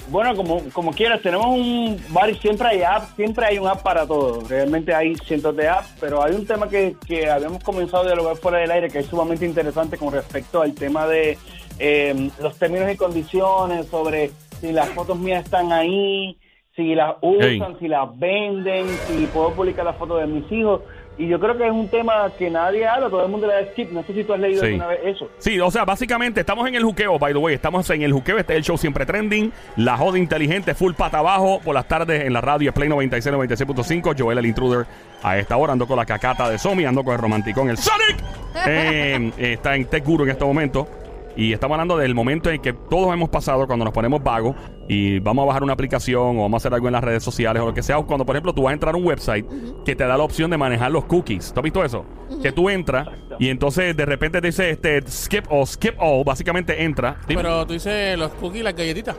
Bueno, 0.09 0.35
como, 0.35 0.61
como 0.73 0.91
quieras, 0.91 1.21
tenemos 1.21 1.45
un 1.47 2.01
varios, 2.09 2.39
siempre 2.39 2.67
hay 2.67 2.81
apps, 2.81 3.15
siempre 3.15 3.45
hay 3.45 3.57
un 3.59 3.67
app 3.67 3.81
para 3.81 4.05
todo. 4.05 4.43
Realmente 4.47 4.93
hay 4.93 5.15
cientos 5.25 5.55
de 5.55 5.69
apps, 5.69 5.87
pero 6.01 6.21
hay 6.21 6.33
un 6.33 6.45
tema 6.45 6.67
que, 6.67 6.95
que 7.05 7.29
habíamos 7.29 7.63
comenzado 7.63 8.03
a 8.03 8.07
dialogar 8.07 8.35
fuera 8.35 8.57
del 8.57 8.71
aire 8.71 8.89
que 8.89 8.99
es 8.99 9.05
sumamente 9.05 9.45
interesante 9.45 9.97
con 9.97 10.11
respecto 10.11 10.61
al 10.61 10.73
tema 10.73 11.07
de 11.07 11.37
eh, 11.81 12.29
los 12.41 12.57
términos 12.57 12.91
y 12.91 12.95
condiciones, 12.97 13.87
sobre 13.87 14.31
si 14.59 14.71
las 14.71 14.89
fotos 14.89 15.17
mías 15.19 15.43
están 15.45 15.71
ahí, 15.71 16.37
si 16.75 16.95
las 16.95 17.15
usan, 17.21 17.77
si 17.79 17.87
las 17.87 18.07
venden, 18.17 18.87
si 19.07 19.25
puedo 19.27 19.51
publicar 19.53 19.83
las 19.85 19.97
fotos 19.97 20.21
de 20.21 20.27
mis 20.27 20.49
hijos. 20.51 20.81
Y 21.17 21.27
yo 21.27 21.39
creo 21.39 21.55
que 21.57 21.65
es 21.65 21.71
un 21.71 21.87
tema 21.89 22.31
que 22.39 22.49
nadie 22.49 22.87
habla, 22.87 23.09
todo 23.09 23.25
el 23.25 23.29
mundo 23.29 23.45
le 23.45 23.53
da 23.53 23.65
skip. 23.71 23.91
No 23.91 24.01
sé 24.03 24.13
si 24.13 24.23
tú 24.23 24.33
has 24.33 24.39
leído 24.39 24.61
Sí. 24.61 24.67
alguna 24.67 24.87
vez 24.87 24.99
eso. 25.03 25.29
Sí, 25.39 25.59
o 25.59 25.69
sea, 25.69 25.83
básicamente 25.83 26.39
estamos 26.39 26.67
en 26.67 26.73
el 26.75 26.83
juqueo, 26.83 27.19
by 27.19 27.33
the 27.33 27.37
way. 27.37 27.53
Estamos 27.53 27.87
en 27.89 28.01
el 28.01 28.13
juqueo. 28.13 28.37
Este 28.39 28.53
es 28.53 28.57
el 28.57 28.63
show 28.63 28.77
siempre 28.77 29.05
trending. 29.05 29.51
La 29.75 29.97
joda 29.97 30.17
inteligente, 30.17 30.73
full 30.73 30.93
pata 30.93 31.19
abajo. 31.19 31.59
Por 31.63 31.75
las 31.75 31.87
tardes 31.87 32.25
en 32.25 32.33
la 32.33 32.41
radio 32.41 32.69
es 32.69 32.73
Play 32.75 32.87
96, 32.89 33.35
96.5. 33.35 34.15
Joel 34.17 34.37
el 34.37 34.45
intruder. 34.45 34.85
A 35.21 35.37
esta 35.37 35.57
hora 35.57 35.73
ando 35.73 35.85
con 35.85 35.97
la 35.97 36.05
cacata 36.05 36.49
de 36.49 36.57
Somi, 36.57 36.85
ando 36.85 37.03
con 37.03 37.13
el 37.13 37.19
romanticón, 37.19 37.69
el 37.69 37.77
Sonic. 37.77 38.17
Eh, 38.67 39.31
está 39.37 39.75
en 39.75 39.85
Tech 39.85 40.03
Guru 40.05 40.23
en 40.25 40.31
este 40.31 40.43
momento. 40.43 40.87
Y 41.35 41.53
estamos 41.53 41.75
hablando 41.75 41.97
del 41.97 42.13
momento 42.13 42.49
en 42.49 42.61
que 42.61 42.73
todos 42.73 43.13
hemos 43.13 43.29
pasado 43.29 43.65
cuando 43.67 43.85
nos 43.85 43.93
ponemos 43.93 44.21
vagos 44.23 44.55
y 44.87 45.19
vamos 45.19 45.43
a 45.43 45.45
bajar 45.47 45.63
una 45.63 45.73
aplicación 45.73 46.37
o 46.37 46.41
vamos 46.41 46.53
a 46.53 46.57
hacer 46.57 46.73
algo 46.73 46.87
en 46.87 46.93
las 46.93 47.03
redes 47.03 47.23
sociales 47.23 47.61
o 47.61 47.65
lo 47.65 47.73
que 47.73 47.83
sea. 47.83 47.97
O 47.97 48.05
cuando, 48.05 48.25
por 48.25 48.35
ejemplo, 48.35 48.53
tú 48.53 48.63
vas 48.63 48.71
a 48.71 48.73
entrar 48.73 48.93
a 48.93 48.97
un 48.97 49.05
website 49.05 49.45
que 49.85 49.95
te 49.95 50.03
da 50.03 50.17
la 50.17 50.23
opción 50.23 50.51
de 50.51 50.57
manejar 50.57 50.91
los 50.91 51.05
cookies. 51.05 51.53
¿Tú 51.53 51.59
has 51.59 51.63
visto 51.63 51.83
eso? 51.83 52.05
Que 52.41 52.51
tú 52.51 52.69
entras 52.69 53.07
y 53.39 53.49
entonces 53.49 53.95
de 53.95 54.05
repente 54.05 54.41
te 54.41 54.47
dice 54.47 54.69
este 54.69 55.01
skip 55.09 55.45
o 55.49 55.65
skip 55.65 55.95
all. 55.99 56.23
Básicamente 56.23 56.83
entra. 56.83 57.17
Dime. 57.27 57.41
Pero 57.41 57.65
tú 57.65 57.73
dices 57.73 58.17
los 58.17 58.31
cookies, 58.33 58.63
las 58.63 58.75
galletitas. 58.75 59.15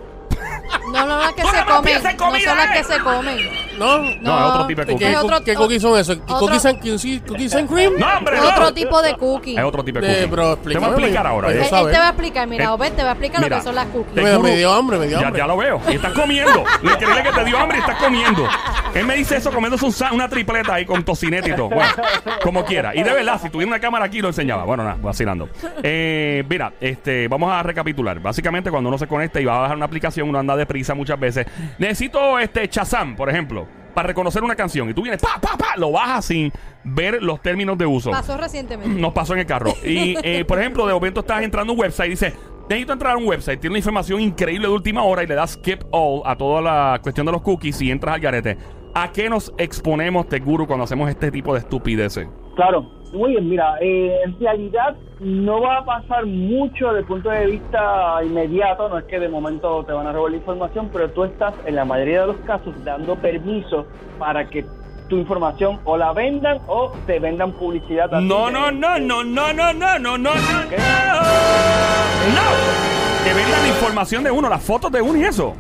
No, 0.93 1.07
no, 1.07 1.17
las 1.19 1.33
que 1.33 1.43
¡No 1.43 1.51
se 1.51 1.65
comen. 1.65 1.95
No 2.19 2.41
son 2.41 2.57
las 2.59 2.67
eh! 2.67 2.71
que 2.75 2.85
se 2.85 2.99
comen. 3.01 3.37
¿No? 3.79 3.99
No, 4.21 4.39
es 4.39 4.45
otro 4.53 4.67
tipo 4.67 4.81
de 4.83 4.87
¿Qué, 4.87 4.93
cookie. 4.93 5.15
Otro- 5.17 5.45
qué 5.45 5.55
cookies 5.55 5.83
son 5.83 5.99
esos? 5.99 6.17
otro- 6.19 6.39
¿Cookies 6.39 6.67
and, 6.67 6.79
cookies, 6.81 7.23
cookies 7.27 7.55
and 7.55 7.69
cream? 7.71 7.95
No, 7.99 8.07
hombre, 8.19 8.37
no. 8.37 8.49
Otro 8.49 8.75
tipo 8.75 9.01
de 9.03 9.15
cookie. 9.17 9.57
Es 9.57 9.65
otro 9.65 9.83
tipo 9.85 10.01
de 10.01 10.07
Eh, 10.07 10.15
cookie. 10.17 10.29
pero 10.31 10.43
te 10.43 10.43
voy 10.43 10.51
a 10.51 10.53
explícame, 10.55 10.87
explicar 10.89 11.27
ahora. 11.27 11.49
me- 11.49 11.55
Él, 11.55 11.61
¿eh? 11.63 11.67
te 11.69 11.99
va 11.99 12.05
a 12.07 12.09
explicar, 12.11 12.47
mira, 12.49 12.65
Eh, 12.65 12.69
Obed 12.69 12.93
te 12.93 13.03
va 13.03 13.09
a 13.09 13.13
explicar 13.13 13.41
lo 13.41 13.47
mira, 13.47 13.57
que 13.59 13.63
son 13.65 13.75
las 13.75 13.87
cookies. 13.87 14.15
te 14.15 14.39
Me, 14.39 14.57
dio 14.57 14.73
hambre, 14.73 14.99
me 14.99 15.07
dio 15.07 15.19
Ya, 15.21 15.27
hambre. 15.27 15.41
ya 15.41 15.47
lo 15.47 15.57
veo. 15.57 15.81
Y 15.89 15.95
estás 15.95 16.13
comiendo. 16.13 16.65
Lo 16.83 16.91
increíble 16.93 17.23
que 17.23 17.33
te 17.33 17.45
dio 17.45 17.59
hambre 17.59 17.79
y 17.79 17.81
estás 17.81 17.97
comiendo. 17.97 18.49
Él 18.95 19.07
me 19.07 19.17
dice 19.17 19.37
eso 19.37 19.51
comiéndose 19.51 19.85
un 19.87 19.93
sa- 19.93 20.13
una 20.13 20.29
tripleta 20.29 20.75
ahí 20.75 20.85
con 20.85 21.03
tocineta 21.03 21.49
y 21.49 21.57
todo. 21.57 21.71
Bueno, 21.71 21.91
como 22.43 22.65
quiera. 22.65 22.95
Y 22.95 23.03
de 23.03 23.13
verdad, 23.13 23.41
si 23.41 23.49
tuviera 23.49 23.69
una 23.71 23.81
cámara 23.81 24.05
aquí 24.05 24.21
lo 24.21 24.29
enseñaba. 24.29 24.65
Bueno, 24.65 24.85
nada, 24.85 24.97
vacilando. 25.01 25.49
Eh, 25.83 26.45
mira, 26.49 26.73
este, 26.81 27.27
vamos 27.29 27.51
a 27.51 27.63
recapitular. 27.63 28.21
Básicamente, 28.21 28.71
cuando 28.71 28.89
uno 28.91 28.99
se 28.99 29.07
conecta 29.07 29.41
y 29.41 29.45
va 29.47 29.57
a 29.57 29.61
bajar 29.61 29.77
una 29.77 29.87
aplicación, 29.87 30.22
uno 30.23 30.39
anda 30.39 30.57
deprisa 30.57 30.95
muchas 30.95 31.19
veces. 31.19 31.47
Necesito 31.79 32.39
este 32.39 32.67
Shazam, 32.67 33.17
por 33.17 33.29
ejemplo, 33.31 33.67
para 33.95 34.09
reconocer 34.09 34.43
una 34.43 34.55
canción. 34.55 34.89
Y 34.91 34.95
tú 34.95 35.03
vienes, 35.03 35.21
pa, 35.21 35.41
pa, 35.41 35.57
pa, 35.57 35.77
lo 35.77 35.93
bajas 35.93 36.27
sin 36.27 36.53
ver 36.85 37.23
los 37.23 37.41
términos 37.41 37.77
de 37.79 37.87
uso. 37.87 38.11
Pasó 38.11 38.37
recientemente. 38.37 38.95
Nos 39.01 39.13
pasó 39.13 39.35
en 39.35 39.41
el 39.41 39.47
carro. 39.47 39.73
Y, 39.85 40.17
eh, 40.23 40.45
por 40.45 40.59
ejemplo, 40.59 40.87
de 40.87 40.95
momento 40.95 41.21
estás 41.21 41.43
entrando 41.43 41.73
a 41.73 41.75
un 41.75 41.81
website 41.81 42.07
y 42.09 42.11
dice, 42.11 42.33
necesito 42.69 42.93
entrar 42.93 43.15
a 43.15 43.19
un 43.19 43.27
website, 43.27 43.61
tiene 43.61 43.73
una 43.73 43.79
información 43.79 44.21
increíble 44.21 44.67
de 44.67 44.73
última 44.73 45.03
hora 45.03 45.23
y 45.23 45.27
le 45.27 45.35
das 45.35 45.53
skip 45.53 45.83
all 45.91 46.23
a 46.25 46.37
toda 46.37 46.61
la 46.61 47.01
cuestión 47.03 47.27
de 47.27 47.33
los 47.33 47.43
cookies 47.43 47.81
y 47.83 47.91
entras 47.91 48.15
al 48.15 48.21
garete. 48.21 48.57
¿A 48.95 49.11
qué 49.11 49.31
nos 49.31 49.53
exponemos, 49.57 50.29
te 50.29 50.39
guru, 50.39 50.67
cuando 50.67 50.85
hacemos 50.85 51.09
este 51.09 51.31
tipo 51.31 51.55
de 51.55 51.61
estupideces? 51.61 52.29
Claro, 52.57 53.02
Muy 53.13 53.33
bien, 53.33 53.49
mira, 53.49 53.77
eh, 53.81 54.21
en 54.25 54.39
realidad 54.41 54.97
no 55.21 55.61
va 55.61 55.79
a 55.79 55.85
pasar 55.85 56.25
mucho 56.25 56.87
desde 56.89 57.01
el 57.01 57.05
punto 57.07 57.29
de 57.29 57.45
vista 57.47 58.25
inmediato, 58.25 58.89
no 58.89 58.99
es 58.99 59.05
que 59.05 59.21
de 59.21 59.29
momento 59.29 59.85
te 59.85 59.93
van 59.93 60.07
a 60.07 60.13
robar 60.13 60.31
la 60.31 60.39
información, 60.39 60.89
pero 60.93 61.11
tú 61.11 61.25
estás 61.25 61.53
en 61.67 61.77
la 61.77 61.85
mayoría 61.85 62.23
de 62.23 62.27
los 62.29 62.37
casos 62.47 62.73
dando 62.85 63.15
permiso 63.17 63.87
para 64.19 64.49
que 64.49 64.65
tu 65.09 65.19
información 65.19 65.79
o 65.85 65.99
la 65.99 66.15
vendan 66.15 66.59
o 66.69 66.91
te 67.07 67.19
vendan 67.19 67.53
publicidad. 67.53 68.13
a 68.15 68.21
No, 68.21 68.51
no, 68.51 68.71
no, 68.71 68.99
no, 68.99 69.23
no, 69.23 69.53
no, 69.53 69.53
no, 69.53 69.73
no, 69.75 69.99
no, 69.99 70.19
no, 70.19 70.31
¿Qué? 70.71 70.77
no. 72.35 73.25
Que 73.25 73.35
vendan 73.35 73.63
la 73.63 73.69
información 73.69 74.25
de 74.25 74.31
uno, 74.31 74.49
las 74.49 74.63
fotos 74.63 74.91
de 74.91 75.03
uno 75.03 75.19
y 75.19 75.25
eso. 75.25 75.55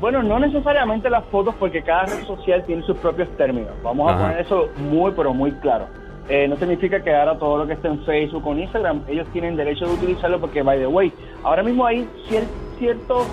Bueno, 0.00 0.22
no 0.22 0.38
necesariamente 0.38 1.08
las 1.08 1.24
fotos 1.26 1.54
porque 1.58 1.82
cada 1.82 2.04
red 2.04 2.26
social 2.26 2.62
tiene 2.66 2.82
sus 2.82 2.96
propios 2.98 3.28
términos. 3.38 3.70
Vamos 3.82 4.10
a 4.10 4.14
Ajá. 4.14 4.22
poner 4.24 4.40
eso 4.42 4.68
muy, 4.76 5.12
pero 5.12 5.32
muy 5.32 5.50
claro. 5.52 5.86
Eh, 6.28 6.48
no 6.48 6.56
significa 6.56 7.02
que 7.02 7.14
ahora 7.14 7.38
todo 7.38 7.58
lo 7.58 7.66
que 7.66 7.74
esté 7.74 7.88
en 7.88 8.02
Facebook 8.04 8.46
o 8.46 8.52
en 8.52 8.60
Instagram, 8.60 9.02
ellos 9.08 9.26
tienen 9.32 9.56
derecho 9.56 9.86
de 9.86 9.92
utilizarlo 9.94 10.40
porque, 10.40 10.62
by 10.62 10.78
the 10.78 10.86
way, 10.86 11.12
ahora 11.42 11.62
mismo 11.62 11.84
hay 11.86 12.08
cier- 12.28 12.48
ciertos 12.78 13.26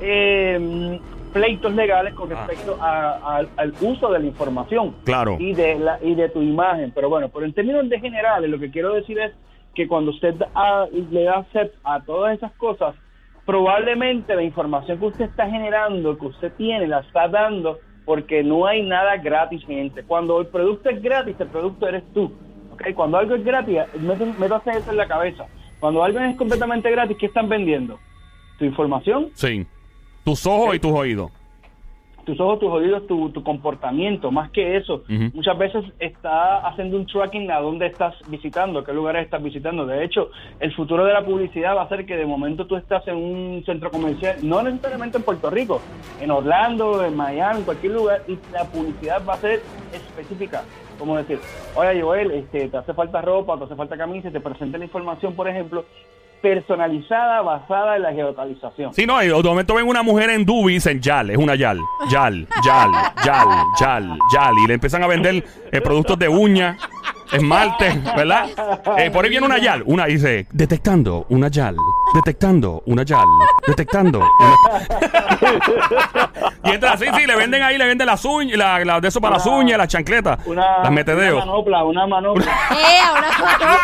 eh, 0.00 0.98
pleitos 1.32 1.72
legales 1.74 2.14
con 2.14 2.28
respecto 2.28 2.76
a- 2.80 3.38
a- 3.38 3.46
al 3.56 3.72
uso 3.80 4.10
de 4.10 4.18
la 4.18 4.26
información 4.26 4.94
Claro. 5.04 5.36
y 5.38 5.54
de 5.54 5.78
la 5.78 5.98
y 6.02 6.14
de 6.14 6.28
tu 6.28 6.42
imagen. 6.42 6.90
Pero 6.94 7.08
bueno, 7.08 7.28
pero 7.28 7.44
en 7.46 7.52
términos 7.52 7.88
de 7.88 8.00
generales, 8.00 8.50
lo 8.50 8.58
que 8.58 8.70
quiero 8.70 8.94
decir 8.94 9.18
es 9.18 9.32
que 9.74 9.86
cuando 9.86 10.10
usted 10.10 10.34
le 11.10 11.24
da 11.24 11.38
accept 11.38 11.74
a 11.84 12.00
todas 12.04 12.36
esas 12.36 12.52
cosas, 12.52 12.94
probablemente 13.46 14.34
la 14.34 14.42
información 14.42 14.98
que 14.98 15.06
usted 15.06 15.24
está 15.26 15.48
generando, 15.48 16.18
que 16.18 16.26
usted 16.26 16.52
tiene, 16.56 16.86
la 16.86 17.00
está 17.00 17.28
dando 17.28 17.78
porque 18.04 18.42
no 18.42 18.66
hay 18.66 18.82
nada 18.82 19.16
gratis, 19.16 19.64
gente. 19.64 20.02
Cuando 20.02 20.40
el 20.40 20.46
producto 20.48 20.90
es 20.90 21.02
gratis, 21.02 21.36
el 21.38 21.48
producto 21.48 21.86
eres 21.86 22.02
tú. 22.12 22.32
¿ok? 22.72 22.82
Cuando 22.94 23.18
algo 23.18 23.34
es 23.34 23.44
gratis, 23.44 23.78
métase 24.00 24.32
métase 24.38 24.70
eso 24.70 24.90
en 24.90 24.96
la 24.96 25.06
cabeza. 25.06 25.46
Cuando 25.80 26.02
algo 26.02 26.18
es 26.20 26.36
completamente 26.36 26.90
gratis, 26.90 27.16
¿qué 27.18 27.26
están 27.26 27.48
vendiendo? 27.48 27.98
Tu 28.58 28.64
información, 28.64 29.30
Sí. 29.34 29.66
Tus 30.24 30.46
ojos 30.46 30.76
y 30.76 30.78
tus 30.78 30.92
oídos. 30.92 31.32
Tus 32.24 32.38
ojos, 32.40 32.60
tus 32.60 32.70
oídos, 32.70 33.06
tu, 33.06 33.30
tu 33.30 33.42
comportamiento, 33.42 34.30
más 34.30 34.50
que 34.50 34.76
eso. 34.76 35.02
Muchas 35.34 35.58
veces 35.58 35.84
está 35.98 36.58
haciendo 36.66 36.96
un 36.96 37.06
tracking 37.06 37.50
a 37.50 37.60
dónde 37.60 37.86
estás 37.86 38.14
visitando, 38.28 38.84
qué 38.84 38.92
lugares 38.92 39.24
estás 39.24 39.42
visitando. 39.42 39.86
De 39.86 40.04
hecho, 40.04 40.30
el 40.60 40.72
futuro 40.74 41.04
de 41.04 41.12
la 41.12 41.24
publicidad 41.24 41.76
va 41.76 41.82
a 41.82 41.88
ser 41.88 42.06
que 42.06 42.16
de 42.16 42.26
momento 42.26 42.66
tú 42.66 42.76
estás 42.76 43.06
en 43.08 43.16
un 43.16 43.64
centro 43.64 43.90
comercial, 43.90 44.36
no 44.42 44.62
necesariamente 44.62 45.18
en 45.18 45.24
Puerto 45.24 45.50
Rico, 45.50 45.80
en 46.20 46.30
Orlando, 46.30 47.04
en 47.04 47.16
Miami, 47.16 47.60
en 47.60 47.64
cualquier 47.64 47.92
lugar, 47.92 48.22
y 48.28 48.38
la 48.52 48.64
publicidad 48.64 49.22
va 49.26 49.34
a 49.34 49.38
ser 49.38 49.62
específica. 49.92 50.64
Como 50.98 51.16
decir, 51.16 51.40
oye 51.74 52.00
Joel, 52.00 52.30
este, 52.30 52.68
te 52.68 52.76
hace 52.76 52.94
falta 52.94 53.20
ropa, 53.20 53.58
te 53.58 53.64
hace 53.64 53.74
falta 53.74 53.96
camisa, 53.96 54.30
te 54.30 54.40
presenta 54.40 54.78
la 54.78 54.84
información, 54.84 55.34
por 55.34 55.48
ejemplo, 55.48 55.84
personalizada 56.42 57.40
basada 57.40 57.96
en 57.96 58.02
la 58.02 58.12
geolocalización. 58.12 58.92
Sí, 58.92 59.06
no, 59.06 59.18
de 59.20 59.30
momento 59.32 59.74
ven 59.74 59.86
una 59.86 60.02
mujer 60.02 60.30
en 60.30 60.44
Dubi 60.44 60.72
y 60.72 60.74
dicen 60.74 61.00
Yal, 61.00 61.30
es 61.30 61.38
una 61.38 61.54
Yal. 61.54 61.78
Yal, 62.10 62.46
Yal, 62.64 62.90
Yal, 63.24 63.48
Yal, 63.80 64.18
Yal. 64.34 64.54
Y 64.64 64.66
le 64.66 64.74
empiezan 64.74 65.02
a 65.02 65.06
vender 65.06 65.44
eh, 65.70 65.80
productos 65.80 66.18
de 66.18 66.28
uña, 66.28 66.76
esmalte, 67.32 68.00
¿verdad? 68.16 68.46
Eh, 68.98 69.10
por 69.10 69.24
ahí 69.24 69.30
viene 69.30 69.46
una 69.46 69.58
Yal. 69.58 69.82
Una 69.86 70.06
dice, 70.06 70.46
detectando 70.52 71.26
una 71.30 71.48
Yal, 71.48 71.76
detectando 72.14 72.82
una 72.86 73.02
Yal, 73.02 73.26
detectando 73.66 74.18
una... 74.20 74.28
y 76.64 76.70
entra 76.70 76.92
así, 76.92 77.06
sí, 77.16 77.26
le 77.26 77.36
venden 77.36 77.62
ahí, 77.62 77.78
le 77.78 77.86
venden 77.86 78.06
las 78.06 78.24
uñas, 78.24 78.56
la, 78.56 78.84
la- 78.84 79.00
de 79.00 79.08
eso 79.08 79.20
para 79.20 79.36
las 79.36 79.46
uñas, 79.46 79.78
las 79.78 79.88
chancletas, 79.88 80.38
Una, 80.46 80.62
las 80.62 80.78
una 80.80 80.90
metedeos. 80.90 81.44
manopla, 81.46 81.84
una 81.84 82.06
manopla. 82.06 82.44
¡Eh! 82.70 83.00
Una 83.12 83.20
manopla. 83.20 83.78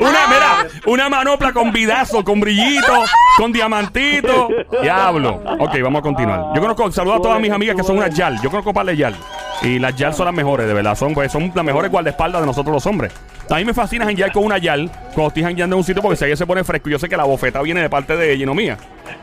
Una, 0.00 0.18
mira, 0.28 0.66
una 0.86 1.08
manopla 1.08 1.52
con 1.52 1.72
vidazo, 1.72 2.24
con 2.24 2.40
brillito, 2.40 2.92
con 3.36 3.52
diamantito. 3.52 4.48
Diablo. 4.82 5.40
Ok, 5.58 5.76
vamos 5.82 6.00
a 6.00 6.02
continuar. 6.02 6.46
Yo 6.54 6.60
conozco, 6.60 6.90
saludo 6.92 7.14
a 7.14 7.22
todas 7.22 7.40
mis 7.40 7.50
amigas 7.50 7.76
que 7.76 7.82
son 7.84 7.98
unas 7.98 8.10
YAL. 8.14 8.40
Yo 8.42 8.50
conozco 8.50 8.72
par 8.72 8.86
de 8.86 8.96
YAL. 8.96 9.14
Y 9.62 9.78
las 9.78 9.94
YAL 9.96 10.14
son 10.14 10.26
las 10.26 10.34
mejores, 10.34 10.66
de 10.66 10.74
verdad. 10.74 10.94
Son, 10.94 11.14
pues, 11.14 11.32
son 11.32 11.50
las 11.54 11.64
mejores 11.64 11.90
guardaespaldas 11.90 12.42
de 12.42 12.46
nosotros 12.46 12.74
los 12.74 12.86
hombres. 12.86 13.12
A 13.50 13.56
mí 13.56 13.64
me 13.64 13.74
fascina 13.74 14.04
janguear 14.04 14.32
con 14.32 14.44
una 14.44 14.58
YAL 14.58 14.90
cuando 15.14 15.28
estoy 15.28 15.42
jangueando 15.42 15.76
en 15.76 15.78
un 15.78 15.84
sitio 15.84 16.02
porque 16.02 16.16
si 16.16 16.24
ella 16.24 16.36
se 16.36 16.46
pone 16.46 16.64
fresco, 16.64 16.88
yo 16.88 16.98
sé 16.98 17.08
que 17.08 17.16
la 17.16 17.24
bofeta 17.24 17.60
viene 17.62 17.82
de 17.82 17.90
parte 17.90 18.16
de 18.16 18.32
ella 18.32 18.42
y 18.42 18.46
no 18.46 18.54
mía. 18.54 18.76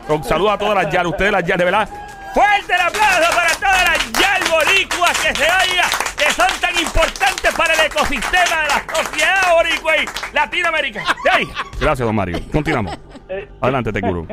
Con 0.06 0.22
saludo 0.24 0.50
a 0.50 0.58
todas 0.58 0.74
las 0.74 0.92
YAL, 0.92 1.06
ustedes 1.06 1.32
las 1.32 1.44
YAL, 1.44 1.58
de 1.58 1.64
verdad. 1.64 1.88
Fuerte 2.34 2.74
el 2.74 2.80
aplauso 2.80 3.34
para 3.34 3.54
todas 3.54 3.84
las 3.84 4.12
YAL 4.12 4.42
boricuas 4.50 5.18
que 5.18 5.34
se 5.34 5.44
oiga, 5.44 5.88
que 6.16 6.32
son 6.32 6.60
tan 6.60 6.78
importantes 6.78 7.54
para 7.54 7.74
el 7.74 7.80
ecosistema 7.80 8.62
de 8.62 8.68
la 8.68 8.84
sociedad 8.94 9.54
boricua 9.54 9.96
y 9.96 10.34
latinoamericana. 10.34 11.16
¡Ay! 11.30 11.48
Gracias, 11.80 12.06
don 12.06 12.14
Mario. 12.16 12.40
Continuamos. 12.50 12.96
Adelante, 13.60 13.92
Tecuro. 13.92 14.26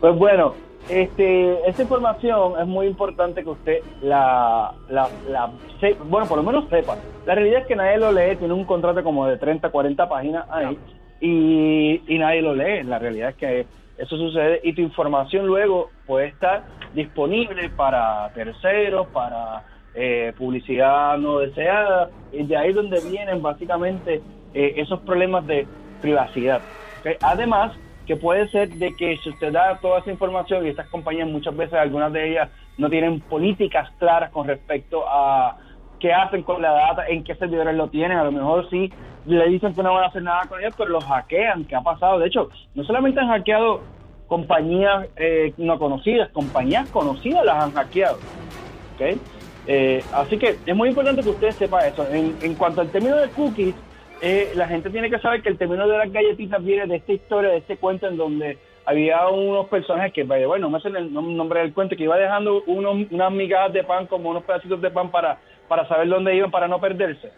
Pues 0.00 0.16
bueno, 0.16 0.54
este, 0.88 1.68
esta 1.68 1.82
información 1.82 2.54
es 2.60 2.66
muy 2.66 2.86
importante 2.86 3.42
que 3.44 3.50
usted 3.50 3.78
la, 4.02 4.72
la, 4.88 5.08
la 5.28 5.50
se- 5.80 5.94
bueno, 6.04 6.26
por 6.26 6.38
lo 6.38 6.42
menos 6.44 6.68
sepa. 6.68 6.96
La 7.26 7.34
realidad 7.34 7.60
es 7.62 7.66
que 7.66 7.76
nadie 7.76 7.98
lo 7.98 8.12
lee, 8.12 8.36
tiene 8.36 8.54
un 8.54 8.64
contrato 8.64 9.02
como 9.04 9.26
de 9.26 9.36
30, 9.36 9.70
40 9.70 10.08
páginas 10.08 10.46
ahí 10.50 10.78
y, 11.20 12.02
y 12.08 12.18
nadie 12.18 12.42
lo 12.42 12.54
lee. 12.54 12.82
La 12.84 12.98
realidad 12.98 13.30
es 13.30 13.36
que 13.36 13.66
eso 13.98 14.16
sucede 14.16 14.60
y 14.64 14.72
tu 14.72 14.80
información 14.80 15.46
luego 15.46 15.90
puede 16.06 16.28
estar 16.28 16.62
disponible 16.94 17.68
para 17.70 18.30
terceros, 18.34 19.06
para 19.08 19.62
eh, 19.94 20.32
publicidad 20.36 21.18
no 21.18 21.38
deseada. 21.38 22.10
Y 22.32 22.44
de 22.44 22.56
ahí 22.56 22.72
donde 22.72 23.00
vienen 23.00 23.42
básicamente 23.42 24.22
eh, 24.54 24.74
esos 24.76 25.00
problemas 25.00 25.46
de 25.46 25.66
privacidad. 26.00 26.62
Además, 27.22 27.72
que 28.10 28.16
puede 28.16 28.48
ser 28.48 28.70
de 28.70 28.96
que 28.96 29.18
si 29.18 29.28
usted 29.28 29.52
da 29.52 29.78
toda 29.80 30.00
esa 30.00 30.10
información 30.10 30.66
y 30.66 30.70
estas 30.70 30.88
compañías 30.88 31.28
muchas 31.28 31.56
veces, 31.56 31.74
algunas 31.74 32.12
de 32.12 32.32
ellas 32.32 32.50
no 32.76 32.90
tienen 32.90 33.20
políticas 33.20 33.88
claras 34.00 34.32
con 34.32 34.48
respecto 34.48 35.04
a 35.08 35.58
qué 36.00 36.12
hacen 36.12 36.42
con 36.42 36.60
la 36.60 36.72
data, 36.72 37.06
en 37.06 37.22
qué 37.22 37.36
servidores 37.36 37.76
lo 37.76 37.86
tienen, 37.86 38.18
a 38.18 38.24
lo 38.24 38.32
mejor 38.32 38.68
sí 38.68 38.92
le 39.26 39.48
dicen 39.48 39.74
que 39.74 39.84
no 39.84 39.94
van 39.94 40.02
a 40.02 40.06
hacer 40.08 40.24
nada 40.24 40.42
con 40.48 40.58
ellos, 40.58 40.74
pero 40.76 40.90
los 40.90 41.04
hackean, 41.04 41.66
¿qué 41.66 41.76
ha 41.76 41.82
pasado? 41.82 42.18
De 42.18 42.26
hecho, 42.26 42.48
no 42.74 42.82
solamente 42.82 43.20
han 43.20 43.28
hackeado 43.28 43.80
compañías 44.26 45.06
eh, 45.14 45.54
no 45.56 45.78
conocidas, 45.78 46.30
compañías 46.30 46.90
conocidas 46.90 47.44
las 47.44 47.62
han 47.62 47.72
hackeado. 47.74 48.16
¿ok? 48.96 49.20
Eh, 49.68 50.02
así 50.12 50.36
que 50.36 50.58
es 50.66 50.74
muy 50.74 50.88
importante 50.88 51.22
que 51.22 51.30
usted 51.30 51.52
sepa 51.52 51.86
eso. 51.86 52.04
En 52.10 52.54
cuanto 52.56 52.80
al 52.80 52.88
término 52.88 53.14
de 53.14 53.28
cookies, 53.28 53.76
eh, 54.22 54.52
la 54.54 54.66
gente 54.68 54.90
tiene 54.90 55.10
que 55.10 55.18
saber 55.18 55.42
que 55.42 55.48
el 55.48 55.58
término 55.58 55.86
de 55.88 55.98
las 55.98 56.12
galletitas 56.12 56.62
viene 56.64 56.86
de 56.86 56.96
esta 56.96 57.12
historia, 57.12 57.50
de 57.50 57.58
este 57.58 57.76
cuento 57.76 58.06
en 58.08 58.16
donde 58.16 58.58
había 58.86 59.26
unos 59.28 59.66
personajes 59.68 60.12
que, 60.12 60.22
way, 60.24 60.60
no 60.60 60.70
me 60.70 60.80
sé 60.80 60.88
el 60.88 61.12
nom- 61.12 61.34
nombre 61.36 61.60
del 61.60 61.72
cuento, 61.72 61.96
que 61.96 62.04
iba 62.04 62.16
dejando 62.16 62.62
unos, 62.66 63.06
unas 63.10 63.32
migajas 63.32 63.72
de 63.72 63.84
pan, 63.84 64.06
como 64.06 64.30
unos 64.30 64.42
pedacitos 64.44 64.80
de 64.80 64.90
pan 64.90 65.10
para, 65.10 65.38
para 65.68 65.86
saber 65.88 66.08
dónde 66.08 66.34
iban, 66.34 66.50
para 66.50 66.66
no 66.68 66.80
perderse. 66.80 67.30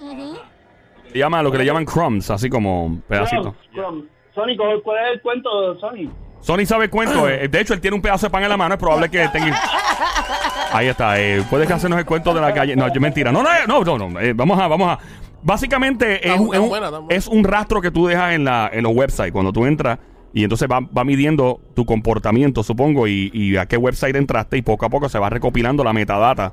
Se 1.12 1.18
llama 1.18 1.42
lo 1.42 1.50
que 1.52 1.58
le 1.58 1.64
llaman 1.66 1.84
crumbs, 1.84 2.30
así 2.30 2.48
como 2.48 3.00
pedacitos. 3.08 3.54
Crumbs, 3.54 3.68
Crumbs. 3.74 4.04
Sony, 4.34 4.56
¿cuál 4.82 4.98
es 5.06 5.12
el 5.12 5.20
cuento, 5.20 5.78
Sony? 5.78 6.08
Sony 6.40 6.64
sabe 6.64 6.84
el 6.86 6.90
cuento. 6.90 7.28
eh, 7.28 7.48
de 7.48 7.60
hecho, 7.60 7.74
él 7.74 7.80
tiene 7.80 7.96
un 7.96 8.02
pedazo 8.02 8.26
de 8.26 8.30
pan 8.30 8.42
en 8.44 8.48
la 8.48 8.56
mano. 8.56 8.74
Es 8.74 8.80
probable 8.80 9.10
que 9.10 9.28
tenga. 9.28 9.54
Ahí 10.72 10.86
está. 10.88 11.20
Eh, 11.20 11.42
puedes 11.50 11.70
hacernos 11.70 11.98
el 11.98 12.06
cuento 12.06 12.32
de 12.32 12.40
la 12.40 12.54
calle. 12.54 12.74
No, 12.74 12.90
yo- 12.92 13.00
mentira. 13.00 13.30
No, 13.30 13.42
no, 13.42 13.50
no, 13.66 13.84
no. 13.98 14.08
no, 14.08 14.20
eh, 14.20 14.32
vamos 14.32 14.58
a, 14.58 14.66
vamos 14.68 14.88
a. 14.88 14.98
Básicamente 15.42 16.26
es, 16.28 16.38
un- 16.38 16.54
es 16.54 16.61
un- 16.61 16.68
buena, 16.68 16.90
tan 16.90 17.02
buena. 17.04 17.16
es 17.16 17.26
un 17.28 17.44
rastro 17.44 17.80
que 17.80 17.90
tú 17.90 18.06
dejas 18.06 18.32
en, 18.34 18.44
la, 18.44 18.70
en 18.72 18.82
los 18.84 18.94
websites 18.94 19.32
cuando 19.32 19.52
tú 19.52 19.66
entras 19.66 19.99
y 20.32 20.44
entonces 20.44 20.68
va, 20.70 20.80
va 20.96 21.04
midiendo 21.04 21.61
tu 21.75 21.84
comportamiento, 21.84 22.62
supongo, 22.62 23.06
y, 23.06 23.30
y 23.34 23.56
a 23.56 23.66
qué 23.66 23.76
website 23.76 24.16
entraste 24.16 24.56
y 24.56 24.62
poco 24.62 24.87
a 24.87 24.88
poco 24.88 25.08
se 25.08 25.18
va 25.18 25.28
recopilando 25.28 25.84
la 25.84 25.92
metadata. 25.92 26.52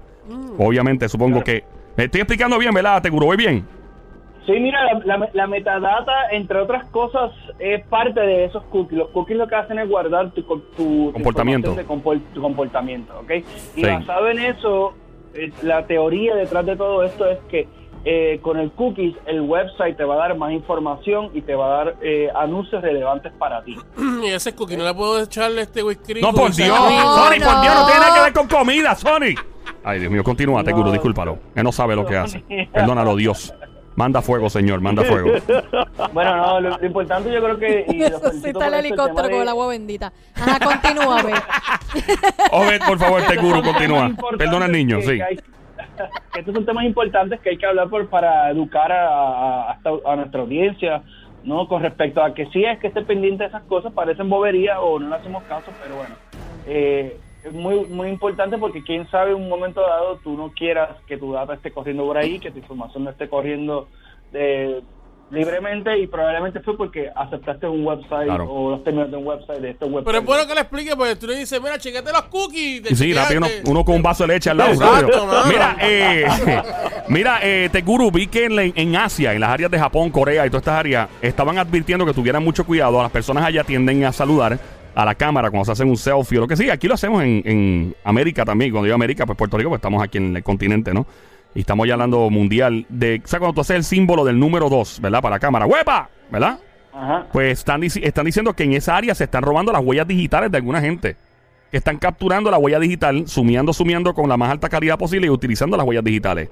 Obviamente, 0.57 1.07
supongo 1.07 1.43
que. 1.43 1.63
Me 1.95 2.05
estoy 2.05 2.21
explicando 2.21 2.57
bien, 2.57 2.73
¿verdad? 2.73 3.01
¿Te 3.01 3.09
voy 3.09 3.37
bien? 3.37 3.65
Sí, 4.45 4.53
mira, 4.53 4.79
la, 5.05 5.17
la- 5.17 5.29
la 5.33 5.47
metadata, 5.47 6.11
entre 6.31 6.59
otras 6.59 6.85
cosas, 6.87 7.31
es 7.59 7.85
parte 7.87 8.19
de 8.19 8.45
esos 8.45 8.63
cookies. 8.65 8.97
Los 8.97 9.09
cookies 9.09 9.37
lo 9.37 9.47
que 9.47 9.55
hacen 9.55 9.77
es 9.79 9.87
guardar 9.87 10.31
tu, 10.31 10.45
co- 10.45 10.59
tu, 10.75 11.11
Comportamiento. 11.13 11.69
información 11.71 11.75
de 11.75 11.85
compor- 12.03 12.33
tu 12.33 12.41
comportamiento, 12.41 13.13
¿ok? 13.19 13.31
Y 13.75 13.81
Sí. 13.81 13.81
basado 13.83 14.29
en 14.29 14.39
eso, 14.39 14.93
eh, 15.35 15.51
la 15.61 15.85
teoría 15.85 16.35
detrás 16.35 16.65
de 16.65 16.75
todo 16.75 17.03
esto 17.03 17.25
es 17.29 17.37
que 17.49 17.67
eh, 18.05 18.39
con 18.41 18.57
el 18.57 18.71
cookies 18.71 19.15
el 19.25 19.41
website 19.41 19.97
te 19.97 20.03
va 20.03 20.15
a 20.15 20.17
dar 20.17 20.37
más 20.37 20.51
información 20.51 21.29
y 21.33 21.41
te 21.41 21.53
va 21.55 21.65
a 21.65 21.83
dar 21.85 21.95
eh, 22.01 22.29
anuncios 22.35 22.81
relevantes 22.81 23.31
para 23.37 23.63
ti. 23.63 23.77
Y 24.23 24.27
ese 24.27 24.53
cookie 24.55 24.77
no 24.77 24.83
le 24.83 24.93
puedo 24.93 25.21
echarle 25.21 25.61
este 25.61 25.83
whisky. 25.83 26.21
No, 26.21 26.33
por 26.33 26.51
Dios. 26.53 26.67
No, 26.69 26.75
Sony, 27.15 27.39
por. 27.43 27.61
Dios, 27.61 27.75
no 27.75 27.85
tiene 27.85 27.99
nada 27.99 28.13
que 28.15 28.21
ver 28.21 28.33
con 28.33 28.47
comida, 28.47 28.95
Sony. 28.95 29.35
Ay, 29.83 29.99
Dios 29.99 30.11
mío, 30.11 30.23
continúa, 30.23 30.63
te 30.63 30.71
No. 30.71 30.91
discúlpalo. 30.91 31.37
Él 31.55 31.63
no 31.63 31.71
sabe 31.71 31.95
lo 31.95 32.05
que 32.05 32.17
hace. 32.17 32.43
Perdónalo, 32.73 33.15
Dios. 33.15 33.53
Manda 33.95 34.21
fuego, 34.21 34.49
Señor, 34.49 34.79
manda 34.81 35.03
fuego. 35.03 35.31
Bueno, 36.13 36.35
no, 36.37 36.59
lo, 36.61 36.77
lo 36.77 36.85
importante 36.85 37.31
yo 37.31 37.43
creo 37.43 37.57
que... 37.59 37.85
y 37.89 37.93
Necesita 37.97 38.21
por 38.53 38.63
el 38.63 38.73
esto, 38.73 38.75
helicóptero 38.75 39.15
tema 39.15 39.27
de- 39.27 39.31
con 39.33 39.41
el 39.41 39.47
agua 39.49 39.67
bendita. 39.67 40.13
Ajá, 40.35 40.59
continúa, 40.59 41.21
ve. 41.23 41.33
Obed, 42.51 42.81
por 42.87 42.97
favor, 42.97 43.21
te 43.23 43.37
juro, 43.37 43.57
Lo 43.57 43.61
más 43.63 43.71
continúa. 43.73 44.11
Perdona 44.37 44.65
al 44.65 44.71
niño, 44.71 44.97
que- 44.99 45.03
sí. 45.03 45.15
que 45.17 45.23
hay- 45.23 45.35
que 45.37 45.43
estos 46.33 46.53
son 46.53 46.65
temas 46.65 46.85
importantes 46.85 47.41
que 47.41 47.49
hay 47.51 47.57
que 47.57 47.65
hablar 47.65 47.89
por, 47.89 48.09
para 48.09 48.49
educar 48.51 48.91
a, 48.91 49.71
a- 49.71 49.79
a 50.05 50.15
nuestra 50.15 50.41
audiencia, 50.41 51.03
¿no? 51.41 51.67
Con 51.67 51.81
respecto 51.83 52.21
a 52.23 52.33
que 52.33 52.47
sí 52.47 52.63
es 52.65 52.79
que 52.79 52.87
esté 52.87 53.03
pendiente 53.05 53.43
de 53.43 53.49
esas 53.49 53.65
cosas, 53.65 53.93
parecen 53.93 54.29
bobería 54.29 54.79
o 54.81 54.99
no 54.99 55.09
le 55.09 55.15
hacemos 55.15 55.45
caso, 55.45 55.75
pero 55.79 55.95
bueno. 55.95 56.19
eh, 56.63 57.21
es 57.41 57.53
muy, 57.53 57.85
muy 57.87 58.09
importante 58.09 58.57
porque 58.57 58.83
quién 58.83 59.07
sabe 59.09 59.31
en 59.31 59.37
un 59.37 59.47
momento 59.49 59.79
dado 59.81 60.19
tú 60.19 60.35
no 60.35 60.53
quieras 60.53 61.01
que 61.05 61.17
tu 61.17 61.31
data 61.31 61.53
esté 61.53 61.71
corriendo 61.71 62.03
por 62.03 62.17
ahí, 62.17 62.39
que 62.41 62.51
tu 62.51 62.59
información 62.59 63.05
no 63.05 63.11
esté 63.11 63.29
corriendo 63.29 63.89
eh, 64.33 64.83
libremente 65.31 65.97
y 65.99 66.07
probablemente 66.07 66.59
fue 66.61 66.75
porque 66.77 67.09
aceptaste 67.15 67.67
un 67.67 67.85
website 67.85 68.25
Claro. 68.25 68.51
o 68.51 68.71
los 68.71 68.83
términos 68.83 69.11
de 69.11 69.17
un 69.17 69.25
website 69.27 69.59
de 69.59 69.69
estos 69.71 69.87
websites. 69.89 70.05
Pero 70.05 70.17
es 70.19 70.25
bueno 70.25 70.47
que 70.47 70.53
le 70.55 70.61
explique, 70.61 70.95
porque 70.95 71.15
tú 71.15 71.27
le 71.27 71.35
dices, 71.37 71.61
mira, 71.61 71.77
chequete 71.77 72.11
los 72.11 72.23
cookies. 72.23 72.81
te 72.83 72.95
sí, 72.95 73.13
rápido 73.13 73.41
uno, 73.65 73.85
con 73.85 73.95
un 73.95 74.01
vaso 74.03 74.25
de 74.25 74.33
leche 74.33 74.49
al 74.49 74.57
lado. 74.57 74.71
Exacto. 74.73 75.27
Mira, 75.47 75.77
eh, 75.81 76.25
mira, 77.09 77.39
eh, 77.43 77.69
Teguru, 77.71 78.11
vi 78.11 78.27
que 78.27 78.45
en, 78.45 78.55
la- 78.55 78.63
en 78.63 78.95
Asia, 78.95 79.33
en 79.33 79.41
las 79.41 79.49
áreas 79.49 79.71
de 79.71 79.79
Japón, 79.79 80.09
Corea 80.09 80.45
y 80.45 80.49
todas 80.49 80.61
estas 80.61 80.75
áreas, 80.79 81.09
estaban 81.21 81.57
advirtiendo 81.57 82.05
que 82.05 82.13
tuvieran 82.13 82.43
mucho 82.43 82.65
cuidado. 82.65 83.01
Las 83.01 83.11
personas 83.11 83.43
allá 83.45 83.63
tienden 83.63 84.03
a 84.05 84.11
saludar 84.11 84.57
a 84.95 85.05
la 85.05 85.15
cámara 85.15 85.49
cuando 85.49 85.65
se 85.65 85.71
hacen 85.71 85.87
un 85.89 85.95
selfie 85.97 86.39
o 86.39 86.41
lo 86.41 86.47
que 86.47 86.57
sea. 86.57 86.73
Aquí 86.73 86.87
lo 86.87 86.95
hacemos 86.95 87.23
en, 87.23 87.41
en 87.45 87.95
América 88.03 88.43
también. 88.43 88.71
Cuando 88.71 88.85
digo 88.85 88.95
América, 88.95 89.25
pues 89.25 89.37
Puerto 89.37 89.57
Rico, 89.57 89.69
pues 89.69 89.79
estamos 89.79 90.03
aquí 90.03 90.17
en 90.17 90.35
el 90.35 90.43
continente, 90.43 90.93
¿no? 90.93 91.05
Y 91.55 91.61
estamos 91.61 91.87
ya 91.87 91.93
hablando 91.93 92.29
mundial 92.29 92.85
de... 92.89 93.21
O 93.23 93.27
sea, 93.27 93.39
cuando 93.39 93.55
tú 93.55 93.61
haces 93.61 93.75
el 93.75 93.83
símbolo 93.83 94.23
del 94.23 94.39
número 94.39 94.69
2, 94.69 94.99
¿verdad? 95.01 95.21
Para 95.21 95.35
la 95.35 95.39
cámara. 95.39 95.65
¡Huepa! 95.65 96.09
¿Verdad? 96.31 96.59
Ajá. 96.93 97.27
Pues 97.31 97.59
están, 97.59 97.81
dici- 97.81 98.01
están 98.03 98.25
diciendo 98.25 98.53
que 98.53 98.63
en 98.63 98.73
esa 98.73 98.95
área 98.95 99.15
se 99.15 99.23
están 99.23 99.41
robando 99.43 99.71
las 99.71 99.83
huellas 99.83 100.07
digitales 100.07 100.51
de 100.51 100.57
alguna 100.57 100.79
gente. 100.81 101.15
Que 101.71 101.77
están 101.77 101.97
capturando 101.97 102.49
la 102.51 102.57
huella 102.57 102.79
digital, 102.79 103.27
sumiendo, 103.27 103.73
sumiendo 103.73 104.13
con 104.13 104.29
la 104.29 104.37
más 104.37 104.51
alta 104.51 104.69
calidad 104.69 104.97
posible 104.97 105.27
y 105.27 105.29
utilizando 105.29 105.75
las 105.77 105.85
huellas 105.85 106.03
digitales. 106.03 106.49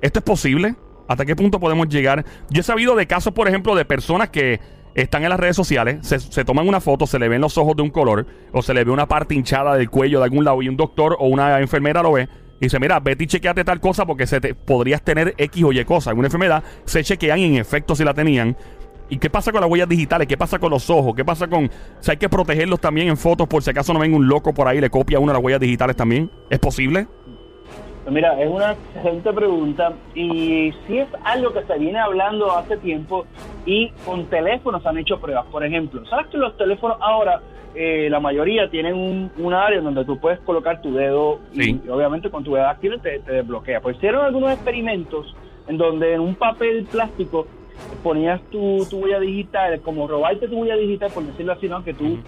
¿Esto 0.00 0.18
es 0.20 0.24
posible? 0.24 0.74
¿Hasta 1.08 1.24
qué 1.26 1.34
punto 1.36 1.58
podemos 1.58 1.88
llegar? 1.88 2.24
Yo 2.50 2.60
he 2.60 2.64
sabido 2.64 2.94
de 2.94 3.06
casos, 3.06 3.32
por 3.32 3.48
ejemplo, 3.48 3.74
de 3.74 3.84
personas 3.84 4.30
que 4.30 4.60
están 4.94 5.22
en 5.24 5.30
las 5.30 5.40
redes 5.40 5.56
sociales, 5.56 5.98
se, 6.06 6.18
se 6.20 6.44
toman 6.44 6.68
una 6.68 6.80
foto, 6.80 7.06
se 7.06 7.18
le 7.18 7.28
ven 7.28 7.40
los 7.40 7.56
ojos 7.58 7.76
de 7.76 7.82
un 7.82 7.90
color, 7.90 8.26
o 8.52 8.62
se 8.62 8.74
le 8.74 8.84
ve 8.84 8.90
una 8.90 9.06
parte 9.06 9.34
hinchada 9.34 9.76
del 9.76 9.90
cuello 9.90 10.18
de 10.18 10.24
algún 10.24 10.44
lado 10.44 10.62
y 10.62 10.68
un 10.68 10.76
doctor 10.76 11.16
o 11.18 11.26
una 11.28 11.60
enfermera 11.60 12.02
lo 12.02 12.12
ve 12.12 12.28
y 12.60 12.66
dice, 12.66 12.78
mira, 12.78 13.00
vete 13.00 13.26
chequeate 13.26 13.64
tal 13.64 13.80
cosa 13.80 14.04
porque 14.04 14.26
se 14.26 14.38
te, 14.40 14.54
podrías 14.54 15.02
tener 15.02 15.34
X 15.38 15.64
o 15.64 15.72
Y 15.72 15.82
cosa, 15.84 16.10
alguna 16.10 16.28
enfermedad, 16.28 16.62
se 16.84 17.02
chequean 17.02 17.38
y 17.38 17.44
en 17.46 17.54
efecto 17.56 17.96
si 17.96 18.04
la 18.04 18.12
tenían. 18.12 18.54
¿Y 19.08 19.18
qué 19.18 19.30
pasa 19.30 19.50
con 19.50 19.62
las 19.62 19.70
huellas 19.70 19.88
digitales? 19.88 20.28
¿Qué 20.28 20.36
pasa 20.36 20.58
con 20.58 20.70
los 20.70 20.88
ojos? 20.88 21.14
¿Qué 21.16 21.24
pasa 21.24 21.48
con... 21.48 21.64
O 21.64 22.10
hay 22.10 22.16
que 22.16 22.28
protegerlos 22.28 22.78
también 22.78 23.08
en 23.08 23.16
fotos 23.16 23.48
por 23.48 23.62
si 23.62 23.70
acaso 23.70 23.92
no 23.92 23.98
ven 23.98 24.14
un 24.14 24.28
loco 24.28 24.54
por 24.54 24.68
ahí 24.68 24.78
y 24.78 24.80
le 24.82 24.90
copia 24.90 25.16
a 25.16 25.20
uno 25.20 25.32
las 25.32 25.42
huellas 25.42 25.58
digitales 25.58 25.96
también. 25.96 26.30
¿Es 26.48 26.60
posible? 26.60 27.08
Pues 28.04 28.14
Mira, 28.14 28.40
es 28.40 28.48
una 28.48 28.72
excelente 28.72 29.32
pregunta 29.32 29.94
y 30.14 30.72
sí 30.86 30.98
es 30.98 31.08
algo 31.24 31.52
que 31.52 31.64
se 31.64 31.78
viene 31.78 31.98
hablando 31.98 32.56
hace 32.56 32.76
tiempo 32.76 33.26
y 33.66 33.90
con 34.04 34.26
teléfonos 34.26 34.84
han 34.86 34.98
hecho 34.98 35.18
pruebas. 35.20 35.46
Por 35.46 35.64
ejemplo, 35.64 36.04
¿sabes 36.06 36.26
que 36.28 36.38
los 36.38 36.56
teléfonos 36.56 36.96
ahora, 37.00 37.40
eh, 37.74 38.08
la 38.10 38.20
mayoría 38.20 38.68
tienen 38.70 38.94
un, 38.94 39.30
un 39.38 39.54
área 39.54 39.80
donde 39.80 40.04
tú 40.04 40.18
puedes 40.18 40.40
colocar 40.40 40.80
tu 40.82 40.92
dedo 40.94 41.38
Sí. 41.52 41.80
y, 41.84 41.88
obviamente 41.88 42.30
con 42.30 42.42
tu 42.44 42.54
dedo 42.54 42.66
activo 42.66 42.98
te, 42.98 43.18
te 43.20 43.32
desbloquea? 43.32 43.80
Pues 43.80 43.96
hicieron 43.96 44.24
algunos 44.24 44.50
experimentos 44.52 45.34
en 45.68 45.76
donde 45.78 46.14
en 46.14 46.20
un 46.20 46.34
papel 46.34 46.84
plástico 46.90 47.46
ponías 48.02 48.40
tu, 48.50 48.84
tu 48.90 48.98
huella 48.98 49.20
digital, 49.20 49.80
como 49.82 50.06
robarte 50.08 50.48
tu 50.48 50.58
huella 50.60 50.76
digital, 50.76 51.10
por 51.14 51.22
decirlo 51.24 51.52
así, 51.52 51.68
¿no? 51.68 51.82
Que 51.84 51.94
tú 51.94 52.18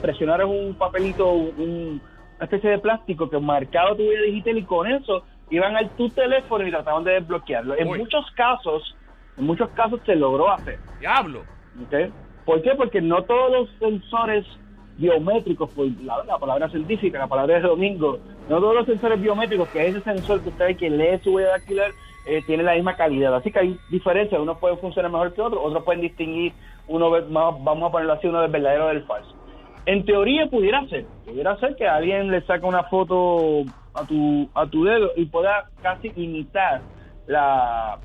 presionaras 0.00 0.46
un 0.48 0.74
papelito, 0.74 1.30
un, 1.32 2.00
una 2.36 2.44
especie 2.44 2.70
de 2.70 2.78
plástico 2.78 3.28
que 3.30 3.38
marcaba 3.38 3.94
tu 3.96 4.02
huella 4.02 4.22
digital 4.22 4.58
y 4.58 4.62
con 4.64 4.90
eso 4.90 5.24
iban 5.50 5.76
al 5.76 5.90
tu 5.90 6.08
teléfono 6.08 6.66
y 6.66 6.70
trataban 6.70 7.04
de 7.04 7.12
desbloquearlo. 7.12 7.76
En 7.78 7.88
Uy. 7.88 7.98
muchos 7.98 8.24
casos, 8.34 8.96
en 9.36 9.44
muchos 9.44 9.68
casos 9.70 10.00
se 10.04 10.14
logró 10.14 10.50
hacer. 10.50 10.78
Diablo. 11.00 11.42
¿ok? 11.84 12.12
¿Por 12.44 12.62
qué? 12.62 12.74
Porque 12.76 13.00
no 13.00 13.22
todos 13.22 13.50
los 13.52 13.70
sensores 13.78 14.44
biométricos, 14.98 15.70
por 15.70 15.86
la, 16.02 16.22
la 16.24 16.38
palabra 16.38 16.68
científica, 16.68 17.18
la 17.18 17.26
palabra 17.26 17.56
de 17.56 17.62
domingo, 17.62 18.18
no 18.48 18.60
todos 18.60 18.74
los 18.74 18.86
sensores 18.86 19.20
biométricos, 19.20 19.68
que 19.68 19.86
es 19.86 19.94
ese 19.94 20.04
sensor 20.04 20.42
que 20.42 20.50
usted 20.50 20.66
ve 20.66 20.76
que 20.76 20.90
lee 20.90 21.18
su 21.22 21.32
huella 21.32 21.50
dactilar, 21.50 21.90
eh, 22.26 22.42
tiene 22.46 22.62
la 22.62 22.74
misma 22.74 22.96
calidad. 22.96 23.34
Así 23.34 23.50
que 23.50 23.58
hay 23.58 23.78
diferencias, 23.90 24.40
unos 24.40 24.58
pueden 24.58 24.78
funcionar 24.78 25.10
mejor 25.10 25.32
que 25.32 25.40
otros, 25.40 25.62
otros 25.64 25.84
pueden 25.84 26.02
distinguir, 26.02 26.52
uno 26.88 27.10
vamos 27.10 27.88
a 27.88 27.92
ponerlo 27.92 28.12
así, 28.12 28.26
uno 28.26 28.42
del 28.42 28.50
verdadero 28.50 28.88
del 28.88 29.04
falso. 29.04 29.34
En 29.86 30.04
teoría 30.04 30.46
pudiera 30.46 30.86
ser, 30.88 31.06
pudiera 31.24 31.56
ser 31.58 31.74
que 31.74 31.88
alguien 31.88 32.30
le 32.30 32.42
saca 32.42 32.66
una 32.66 32.84
foto 32.84 33.62
a 33.94 34.04
tu, 34.04 34.48
a 34.54 34.66
tu 34.66 34.84
dedo 34.84 35.10
y 35.16 35.24
pueda 35.26 35.68
casi 35.82 36.12
imitar 36.14 36.82
la, 37.26 37.98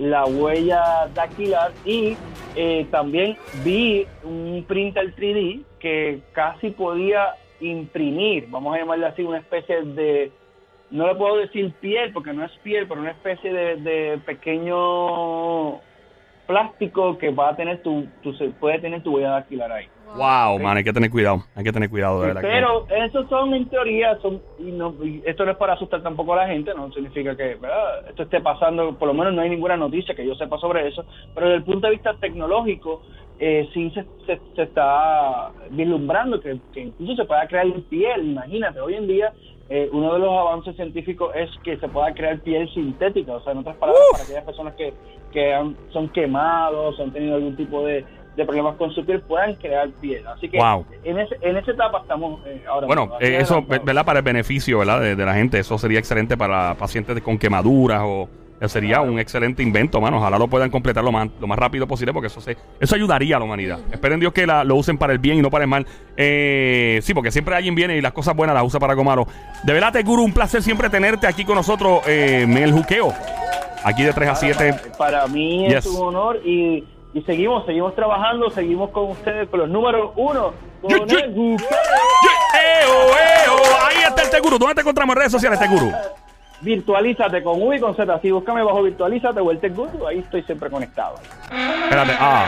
la 0.00 0.24
huella 0.24 1.08
dactilar 1.14 1.72
y 1.84 2.16
eh, 2.56 2.86
también 2.90 3.36
vi 3.62 4.06
un 4.24 4.64
printer 4.66 5.14
3D 5.14 5.62
que 5.78 6.22
casi 6.32 6.70
podía 6.70 7.34
imprimir, 7.60 8.46
vamos 8.48 8.74
a 8.74 8.78
llamarle 8.78 9.06
así, 9.06 9.22
una 9.22 9.38
especie 9.38 9.82
de, 9.82 10.32
no 10.90 11.06
le 11.06 11.14
puedo 11.14 11.36
decir 11.36 11.70
piel 11.80 12.12
porque 12.14 12.32
no 12.32 12.44
es 12.44 12.52
piel, 12.62 12.88
pero 12.88 13.02
una 13.02 13.10
especie 13.10 13.52
de, 13.52 13.76
de 13.76 14.18
pequeño 14.24 15.80
plástico 16.50 17.16
que 17.16 17.30
va 17.30 17.50
a 17.50 17.56
tener 17.56 17.80
tu, 17.82 18.06
tu 18.22 18.32
se 18.34 18.48
puede 18.50 18.80
tener 18.80 19.02
tu 19.02 19.14
huella 19.14 19.30
dactilar 19.30 19.70
ahí. 19.70 19.86
Wow, 20.16 20.58
man, 20.58 20.76
hay 20.76 20.82
que 20.82 20.92
tener 20.92 21.08
cuidado. 21.08 21.44
Hay 21.54 21.62
que 21.62 21.72
tener 21.72 21.88
cuidado, 21.88 22.20
de 22.20 22.26
verdad. 22.26 22.40
que- 22.40 22.48
Pero 22.48 22.86
esos 22.88 23.28
son 23.28 23.54
en 23.54 23.68
teoría, 23.68 24.18
son 24.20 24.42
y 24.58 24.72
no, 24.72 24.92
y 25.04 25.22
esto 25.24 25.44
no 25.44 25.52
es 25.52 25.56
para 25.56 25.74
asustar 25.74 26.02
tampoco 26.02 26.32
a 26.32 26.38
la 26.38 26.48
gente, 26.48 26.72
no 26.74 26.90
significa 26.92 27.36
que 27.36 27.54
¿verdad? 27.54 28.08
esto 28.08 28.24
esté 28.24 28.40
pasando, 28.40 28.98
por 28.98 29.06
lo 29.06 29.14
menos 29.14 29.32
no 29.32 29.42
hay 29.42 29.50
ninguna 29.50 29.76
noticia 29.76 30.14
que 30.16 30.26
yo 30.26 30.34
sepa 30.34 30.58
sobre 30.58 30.88
eso, 30.88 31.04
pero 31.32 31.46
desde 31.46 31.58
el 31.58 31.64
punto 31.64 31.86
de 31.86 31.92
vista 31.92 32.14
tecnológico 32.20 33.02
eh, 33.38 33.68
sí 33.72 33.90
se, 33.92 34.04
se, 34.26 34.40
se 34.56 34.62
está 34.64 35.52
vislumbrando 35.70 36.40
que, 36.40 36.58
que 36.74 36.80
incluso 36.80 37.14
se 37.14 37.24
pueda 37.24 37.46
crear 37.46 37.66
piel, 37.88 38.32
imagínate, 38.32 38.80
hoy 38.80 38.94
en 38.96 39.06
día 39.06 39.32
eh, 39.70 39.88
uno 39.92 40.12
de 40.14 40.18
los 40.18 40.30
avances 40.36 40.76
científicos 40.76 41.30
es 41.34 41.48
que 41.62 41.76
se 41.78 41.88
pueda 41.88 42.12
crear 42.12 42.38
piel 42.40 42.68
sintética, 42.74 43.32
o 43.34 43.40
sea, 43.42 43.52
en 43.52 43.58
otras 43.58 43.76
palabras, 43.76 44.02
para 44.12 44.24
aquellas 44.24 44.44
personas 44.44 44.74
que, 44.74 44.92
que 45.32 45.54
han- 45.54 45.76
son 45.92 46.08
quemados, 46.08 46.98
han 47.00 47.12
tenido 47.12 47.36
algún 47.36 47.56
tipo 47.56 47.84
de, 47.86 48.04
de 48.36 48.44
problemas 48.44 48.76
con 48.76 48.90
su 48.92 49.04
piel, 49.06 49.20
puedan 49.22 49.54
crear 49.54 49.88
piel. 50.00 50.26
Así 50.26 50.48
que 50.48 50.58
Wow. 50.58 50.84
en, 51.04 51.18
ese, 51.20 51.36
en 51.40 51.56
esa 51.56 51.70
etapa 51.70 52.00
estamos 52.02 52.40
eh, 52.46 52.62
ahora. 52.68 52.86
Bueno, 52.86 53.12
eh, 53.20 53.38
eso. 53.40 53.62
¿verdad? 53.62 54.04
Para 54.04 54.18
el 54.20 54.24
beneficio, 54.24 54.78
¿verdad? 54.80 55.00
De, 55.00 55.14
de 55.16 55.24
la 55.24 55.34
gente. 55.34 55.58
Eso 55.60 55.78
sería 55.78 55.98
excelente 56.00 56.36
para 56.36 56.74
pacientes 56.74 57.20
con 57.22 57.38
quemaduras 57.38 58.02
o... 58.04 58.28
eh, 58.60 58.68
Sería 58.68 59.00
un 59.00 59.18
excelente 59.18 59.62
invento, 59.62 60.00
mano. 60.00 60.18
Ojalá 60.18 60.38
lo 60.38 60.46
puedan 60.48 60.70
completar 60.70 61.02
lo 61.02 61.10
más, 61.12 61.28
lo 61.40 61.46
más 61.46 61.58
rápido 61.58 61.86
posible 61.86 62.12
porque 62.12 62.26
eso 62.28 62.40
se, 62.40 62.56
eso 62.78 62.94
ayudaría 62.94 63.36
a 63.36 63.38
la 63.38 63.44
humanidad. 63.46 63.78
Esperen 63.90 64.20
Dios 64.20 64.32
que 64.32 64.46
la- 64.46 64.64
lo 64.64 64.76
usen 64.76 64.98
para 64.98 65.12
el 65.12 65.18
bien 65.18 65.38
y 65.38 65.42
no 65.42 65.50
para 65.50 65.64
el 65.64 65.70
mal. 65.70 65.86
Eh, 66.16 67.00
sí, 67.02 67.14
porque 67.14 67.30
siempre 67.30 67.54
alguien 67.56 67.74
viene 67.74 67.96
y 67.96 68.00
las 68.00 68.12
cosas 68.12 68.36
buenas 68.36 68.54
las 68.54 68.64
usa 68.64 68.78
para 68.78 68.92
algo 68.92 69.04
malo. 69.04 69.26
De 69.64 69.72
verdad, 69.72 69.92
te 69.92 70.02
Guru, 70.02 70.22
un 70.24 70.32
placer 70.32 70.62
siempre 70.62 70.90
tenerte 70.90 71.26
aquí 71.26 71.44
con 71.44 71.54
nosotros 71.56 72.00
eh, 72.06 72.42
en 72.42 72.56
el 72.56 72.72
juqueo. 72.72 73.12
Aquí 73.82 74.02
de 74.02 74.12
3 74.12 74.28
a 74.28 74.34
7. 74.34 74.74
Para 74.98 75.26
mí 75.26 75.66
Yes. 75.68 75.76
es 75.78 75.86
un 75.86 76.08
honor 76.08 76.40
y, 76.44 76.84
y 77.14 77.22
seguimos, 77.22 77.64
seguimos 77.64 77.94
trabajando, 77.94 78.50
seguimos 78.50 78.90
con 78.90 79.10
ustedes 79.10 79.48
con 79.48 79.60
los 79.60 79.70
números 79.70 80.10
uno, 80.16 80.52
con 80.82 80.90
Yo- 80.90 81.06
yo- 81.06 81.18
el 81.18 81.30
buque. 81.30 81.64
¡Eo, 82.82 82.92
eo! 82.92 83.56
Ahí 83.88 84.02
está 84.06 84.22
el 84.22 84.30
Teguru. 84.30 84.58
¿Dónde 84.58 84.74
te 84.74 84.80
encontramos 84.82 85.14
en 85.14 85.18
redes 85.20 85.32
sociales, 85.32 85.58
Teguru? 85.58 85.90
Virtualízate 86.62 87.42
con 87.42 87.60
V 87.62 87.76
y 87.76 87.80
con 87.80 87.96
Z. 87.96 88.12
Así 88.14 88.30
búscame 88.30 88.62
bajo 88.62 88.82
Virtualízate 88.82 89.40
o 89.40 89.50
el 89.50 89.58
Tech 89.60 89.74
Guru, 89.74 90.06
ahí 90.06 90.18
estoy 90.18 90.42
siempre 90.42 90.68
conectado. 90.70 91.14
Espérate. 91.84 92.12
Ah. 92.18 92.46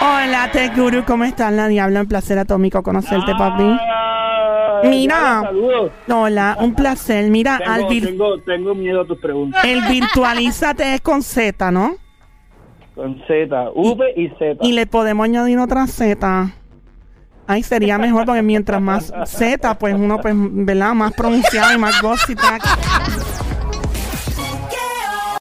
Hola, 0.00 0.50
Tech 0.52 0.76
Guru, 0.76 1.04
¿cómo 1.06 1.24
estás? 1.24 1.52
La 1.52 1.68
Diabla, 1.68 2.02
un 2.02 2.06
placer 2.08 2.38
atómico 2.38 2.82
conocerte, 2.82 3.32
papi. 3.36 3.62
Ah, 3.64 4.80
Mira. 4.84 5.16
Diana, 5.16 5.40
Saludos. 5.44 5.92
Hola, 6.08 6.56
un 6.60 6.74
placer. 6.74 7.30
Mira, 7.30 7.58
al 7.66 7.84
vir- 7.86 8.04
tengo, 8.06 8.38
tengo 8.40 8.74
miedo 8.74 9.00
a 9.02 9.06
tus 9.06 9.18
preguntas. 9.18 9.64
el 9.64 9.80
virtualízate 9.82 10.94
es 10.94 11.00
con 11.00 11.22
Z, 11.22 11.70
¿no? 11.70 11.96
Con 12.94 13.18
Z, 13.26 13.70
V 13.74 14.12
y 14.16 14.28
Z. 14.38 14.58
Y 14.60 14.72
le 14.72 14.86
podemos 14.86 15.24
añadir 15.24 15.58
otra 15.58 15.86
Z. 15.86 16.50
Ahí 17.46 17.62
sería 17.62 17.98
mejor 17.98 18.24
porque 18.24 18.40
mientras 18.40 18.80
más 18.80 19.12
Z, 19.26 19.78
pues 19.78 19.94
uno, 19.94 20.18
pues, 20.18 20.34
¿verdad? 20.36 20.94
Más 20.94 21.12
pronunciado 21.12 21.74
y 21.74 21.78
más 21.78 22.00
gossip. 22.00 22.38